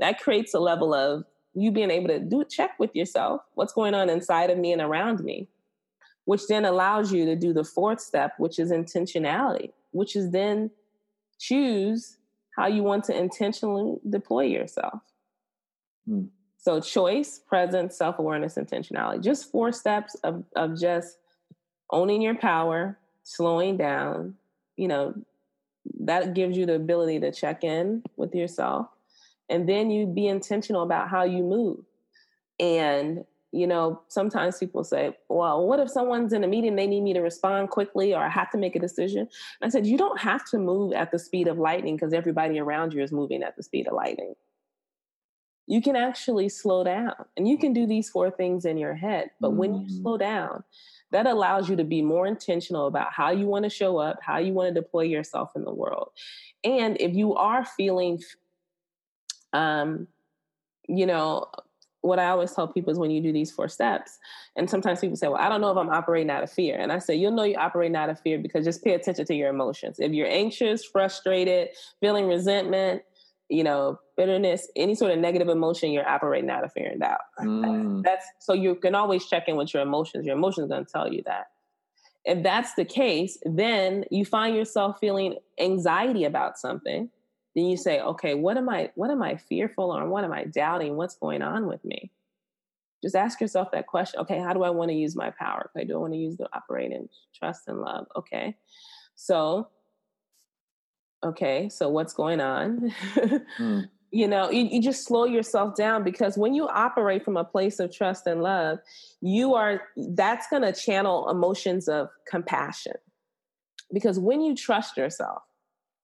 [0.00, 3.42] That creates a level of you being able to do check with yourself.
[3.54, 5.48] What's going on inside of me and around me?
[6.24, 10.70] Which then allows you to do the fourth step, which is intentionality, which is then
[11.38, 12.16] choose
[12.56, 15.00] how you want to intentionally deploy yourself.
[16.08, 16.28] Mm.
[16.56, 19.22] So, choice, presence, self awareness, intentionality.
[19.22, 21.18] Just four steps of, of just
[21.90, 24.34] owning your power, slowing down.
[24.76, 25.14] You know,
[26.00, 28.86] that gives you the ability to check in with yourself.
[29.50, 31.80] And then you be intentional about how you move.
[32.58, 33.24] And
[33.54, 37.12] you know, sometimes people say, well, what if someone's in a meeting, they need me
[37.12, 39.20] to respond quickly or I have to make a decision?
[39.20, 39.28] And
[39.62, 42.92] I said, you don't have to move at the speed of lightning because everybody around
[42.92, 44.34] you is moving at the speed of lightning.
[45.68, 49.30] You can actually slow down and you can do these four things in your head.
[49.40, 49.58] But mm-hmm.
[49.58, 50.02] when you mm-hmm.
[50.02, 50.64] slow down,
[51.12, 54.38] that allows you to be more intentional about how you want to show up, how
[54.38, 56.10] you want to deploy yourself in the world.
[56.64, 58.20] And if you are feeling,
[59.52, 60.08] um,
[60.88, 61.46] you know,
[62.04, 64.18] what I always tell people is when you do these four steps,
[64.56, 66.76] and sometimes people say, Well, I don't know if I'm operating out of fear.
[66.78, 69.34] And I say, You'll know you're operating out of fear because just pay attention to
[69.34, 69.96] your emotions.
[69.98, 73.02] If you're anxious, frustrated, feeling resentment,
[73.48, 77.20] you know, bitterness, any sort of negative emotion, you're operating out of fear and doubt.
[77.40, 78.02] Mm.
[78.02, 80.26] That's so you can always check in with your emotions.
[80.26, 81.46] Your emotions going to tell you that.
[82.26, 87.08] if that's the case, then you find yourself feeling anxiety about something.
[87.54, 90.44] Then you say, okay, what am I what am I fearful or what am I
[90.44, 90.96] doubting?
[90.96, 92.10] What's going on with me?
[93.02, 94.20] Just ask yourself that question.
[94.20, 95.70] Okay, how do I want to use my power?
[95.76, 98.06] Okay, do I want to use the operate in trust and love?
[98.16, 98.56] Okay.
[99.14, 99.68] So
[101.22, 102.92] okay, so what's going on?
[103.58, 107.42] mm you know you, you just slow yourself down because when you operate from a
[107.42, 108.78] place of trust and love
[109.20, 109.82] you are
[110.12, 112.92] that's going to channel emotions of compassion
[113.92, 115.42] because when you trust yourself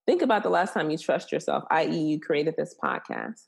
[0.05, 3.45] think about the last time you trust yourself i.e you created this podcast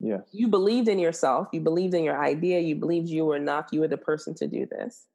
[0.00, 3.66] yes you believed in yourself you believed in your idea you believed you were enough
[3.72, 5.06] you were the person to do this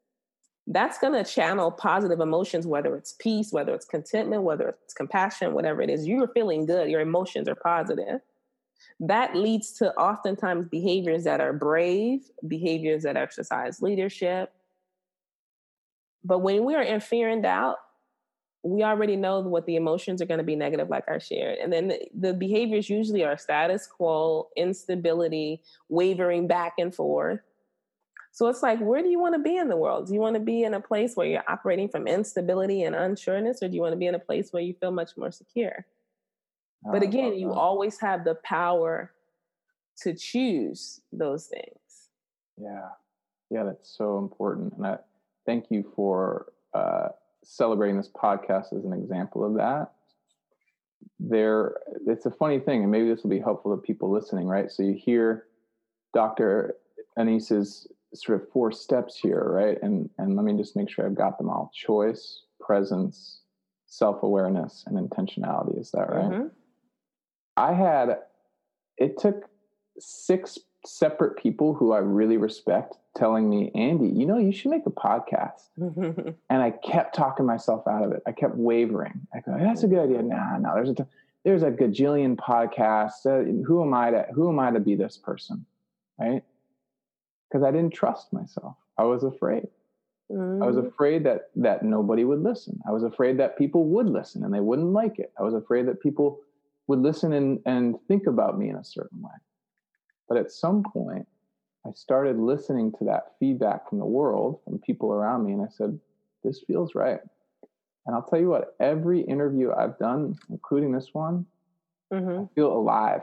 [0.71, 5.53] that's going to channel positive emotions, whether it's peace, whether it's contentment, whether it's compassion,
[5.53, 6.05] whatever it is.
[6.05, 8.21] You're feeling good, your emotions are positive.
[8.99, 14.53] That leads to oftentimes behaviors that are brave, behaviors that exercise leadership.
[16.23, 17.77] But when we are in fear and doubt,
[18.63, 21.57] we already know what the emotions are going to be negative, like I shared.
[21.59, 27.39] And then the, the behaviors usually are status quo, instability, wavering back and forth
[28.31, 30.07] so it's like, where do you want to be in the world?
[30.07, 33.61] Do you want to be in a place where you're operating from instability and unsureness,
[33.61, 35.85] or do you want to be in a place where you feel much more secure?
[36.85, 39.11] Oh, but again, you always have the power
[40.03, 42.09] to choose those things.
[42.57, 42.89] Yeah.
[43.49, 44.73] Yeah, that's so important.
[44.77, 44.99] And I
[45.45, 47.09] thank you for uh,
[47.43, 49.91] celebrating this podcast as an example of that.
[51.19, 51.77] There,
[52.07, 54.71] it's a funny thing, and maybe this will be helpful to people listening, right?
[54.71, 55.45] So you hear
[56.13, 56.75] Dr.
[57.17, 59.77] Annice's sort of four steps here, right?
[59.81, 63.41] And and let me just make sure I've got them all: choice, presence,
[63.87, 65.79] self-awareness, and intentionality.
[65.79, 66.31] Is that right?
[66.31, 66.47] Mm-hmm.
[67.57, 68.19] I had
[68.97, 69.49] it took
[69.99, 74.85] six separate people who I really respect telling me, Andy, you know, you should make
[74.85, 75.69] a podcast.
[76.49, 78.21] and I kept talking myself out of it.
[78.25, 79.27] I kept wavering.
[79.33, 80.21] I go, that's a good idea.
[80.21, 81.03] Nah, no, there's a t-
[81.43, 83.25] there's a gajillion podcasts.
[83.25, 85.65] Uh, who am I to who am I to be this person,
[86.19, 86.43] right?
[87.49, 88.75] because I didn't trust myself.
[88.97, 89.67] I was afraid.
[90.31, 90.63] Mm.
[90.63, 90.87] I was mm.
[90.87, 92.79] afraid that that nobody would listen.
[92.87, 95.31] I was afraid that people would listen and they wouldn't like it.
[95.39, 96.39] I was afraid that people
[96.87, 99.31] would listen and, and think about me in a certain way.
[100.29, 101.27] But at some point,
[101.85, 105.69] I started listening to that feedback from the world, from people around me, and I
[105.69, 105.99] said,
[106.43, 107.19] This feels right.
[108.05, 111.45] And I'll tell you what, every interview I've done, including this one,
[112.13, 112.43] mm-hmm.
[112.43, 113.21] I feel alive.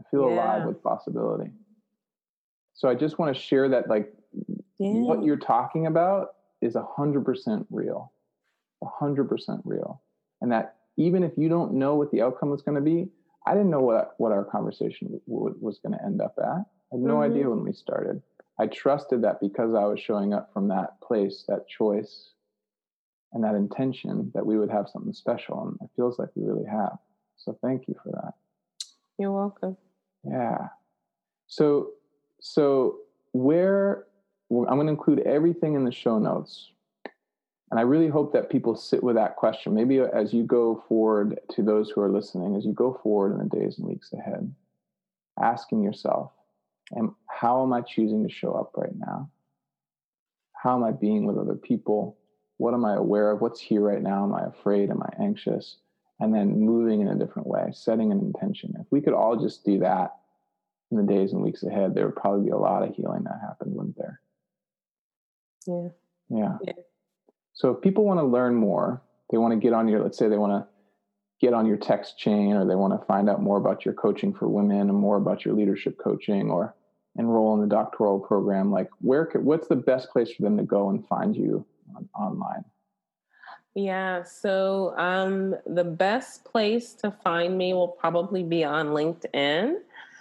[0.00, 0.34] I feel yeah.
[0.34, 1.50] alive with possibility.
[2.74, 4.12] So I just want to share that like
[4.78, 4.92] yeah.
[4.92, 8.12] what you're talking about is a hundred percent real,
[8.82, 10.00] a hundred percent real,
[10.40, 13.08] and that even if you don't know what the outcome is going to be,
[13.46, 16.44] I didn't know what what our conversation w- was going to end up at.
[16.44, 17.32] I had no mm-hmm.
[17.32, 18.22] idea when we started.
[18.60, 22.30] I trusted that because I was showing up from that place, that choice,
[23.32, 26.66] and that intention, that we would have something special, and it feels like we really
[26.66, 26.98] have.
[27.36, 28.34] So thank you for that.
[29.18, 29.76] You're welcome.
[30.24, 30.68] Yeah.
[31.46, 31.90] So
[32.40, 32.98] so
[33.32, 34.04] where
[34.50, 36.72] I'm going to include everything in the show notes.
[37.70, 39.74] And I really hope that people sit with that question.
[39.74, 43.38] Maybe as you go forward to those who are listening, as you go forward in
[43.38, 44.54] the days and weeks ahead,
[45.40, 46.32] asking yourself,
[46.92, 49.30] and how am I choosing to show up right now?
[50.54, 52.16] How am I being with other people?
[52.56, 53.40] What am I aware of?
[53.40, 54.24] What's here right now?
[54.24, 54.90] Am I afraid?
[54.90, 55.76] Am I anxious?
[56.20, 58.74] And then moving in a different way, setting an intention.
[58.80, 60.16] If we could all just do that
[60.90, 63.38] in the days and weeks ahead, there would probably be a lot of healing that
[63.40, 64.20] happened, wouldn't there?
[65.66, 65.88] Yeah.
[66.30, 66.58] Yeah.
[66.66, 66.72] yeah.
[67.58, 69.02] So if people want to learn more,
[69.32, 70.68] they want to get on your, let's say they want to
[71.44, 74.32] get on your text chain or they want to find out more about your coaching
[74.32, 76.76] for women and more about your leadership coaching or
[77.16, 80.62] enroll in the doctoral program, like where could, what's the best place for them to
[80.62, 82.64] go and find you on, online?
[83.74, 89.78] Yeah, so um, the best place to find me will probably be on LinkedIn.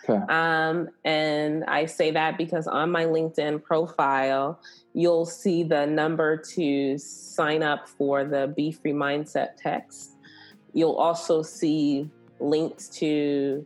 [0.09, 0.23] Okay.
[0.33, 4.59] Um, and I say that because on my LinkedIn profile,
[4.93, 10.11] you'll see the number to sign up for the BEE FREE Mindset text.
[10.73, 13.65] You'll also see links to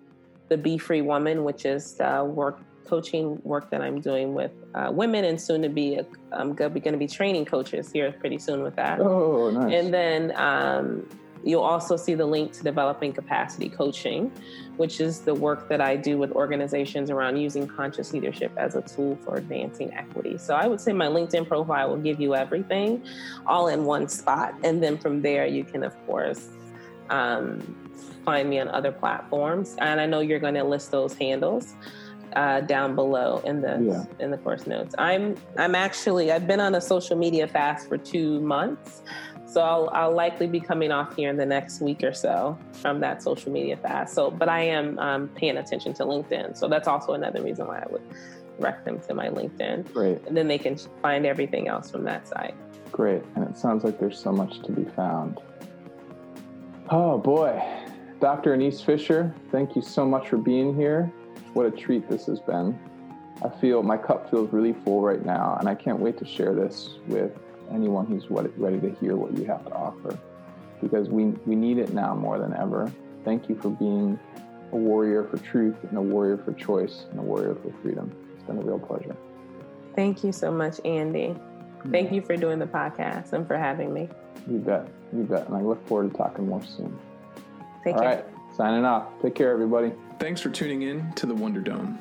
[0.50, 4.92] the BEE FREE Woman, which is the work coaching work that I'm doing with uh,
[4.92, 6.00] women, and soon to be
[6.32, 9.00] I'm going to be training coaches here pretty soon with that.
[9.00, 9.74] Oh, nice!
[9.74, 11.08] And then um,
[11.44, 14.32] You'll also see the link to developing capacity coaching,
[14.78, 18.82] which is the work that I do with organizations around using conscious leadership as a
[18.82, 20.38] tool for advancing equity.
[20.38, 23.04] So I would say my LinkedIn profile will give you everything
[23.46, 24.54] all in one spot.
[24.64, 26.50] And then from there, you can, of course,
[27.10, 27.60] um,
[28.24, 29.76] find me on other platforms.
[29.80, 31.76] And I know you're going to list those handles.
[32.36, 34.24] uh, down below in the yeah.
[34.24, 34.96] in the course notes.
[34.98, 39.02] I'm I'm actually I've been on a social media fast for two months,
[39.52, 43.02] so I'll I'll likely be coming off here in the next week or so from
[43.02, 44.16] that social media fast.
[44.16, 47.80] So, but I am um, paying attention to LinkedIn, so that's also another reason why
[47.80, 48.02] I would
[48.58, 49.91] direct them to my LinkedIn.
[49.93, 52.56] Great, and then they can find everything else from that site.
[52.93, 55.39] Great, and it sounds like there's so much to be found.
[56.89, 57.62] Oh boy,
[58.22, 58.56] Dr.
[58.56, 61.12] Annice Fisher, thank you so much for being here.
[61.54, 62.80] What a treat this has been.
[63.43, 66.54] I feel my cup feels really full right now, and I can't wait to share
[66.54, 67.38] this with
[67.74, 70.17] anyone who's ready to hear what you have to offer
[70.82, 72.91] because we, we need it now more than ever.
[73.24, 74.19] Thank you for being
[74.72, 78.11] a warrior for truth and a warrior for choice and a warrior for freedom.
[78.34, 79.15] It's been a real pleasure.
[79.95, 81.36] Thank you so much, Andy.
[81.89, 84.09] Thank you for doing the podcast and for having me.
[84.47, 84.88] You bet.
[85.13, 85.47] You bet.
[85.47, 86.97] And I look forward to talking more soon.
[87.84, 88.09] Take All care.
[88.09, 88.26] right.
[88.55, 89.07] Signing off.
[89.22, 89.91] Take care, everybody.
[90.19, 91.99] Thanks for tuning in to the Wonder Dome.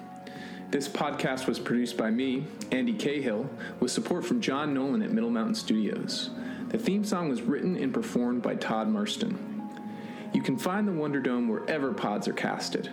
[0.71, 3.51] This podcast was produced by me, Andy Cahill,
[3.81, 6.31] with support from John Nolan at Middle Mountain Studios.
[6.69, 9.69] The theme song was written and performed by Todd Marston.
[10.33, 12.89] You can find the Wonder Dome wherever pods are casted.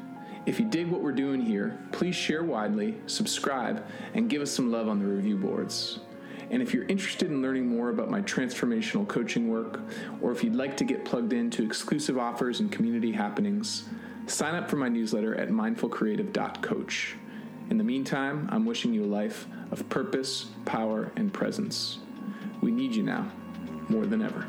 [0.48, 4.72] If you dig what we're doing here, please share widely, subscribe, and give us some
[4.72, 6.00] love on the review boards.
[6.50, 9.82] And if you're interested in learning more about my transformational coaching work,
[10.20, 13.84] or if you'd like to get plugged into exclusive offers and community happenings,
[14.26, 17.18] sign up for my newsletter at mindfulcreative.coach.
[17.70, 22.00] In the meantime, I'm wishing you a life of purpose, power, and presence.
[22.62, 23.32] We need you now
[23.90, 24.48] more than ever.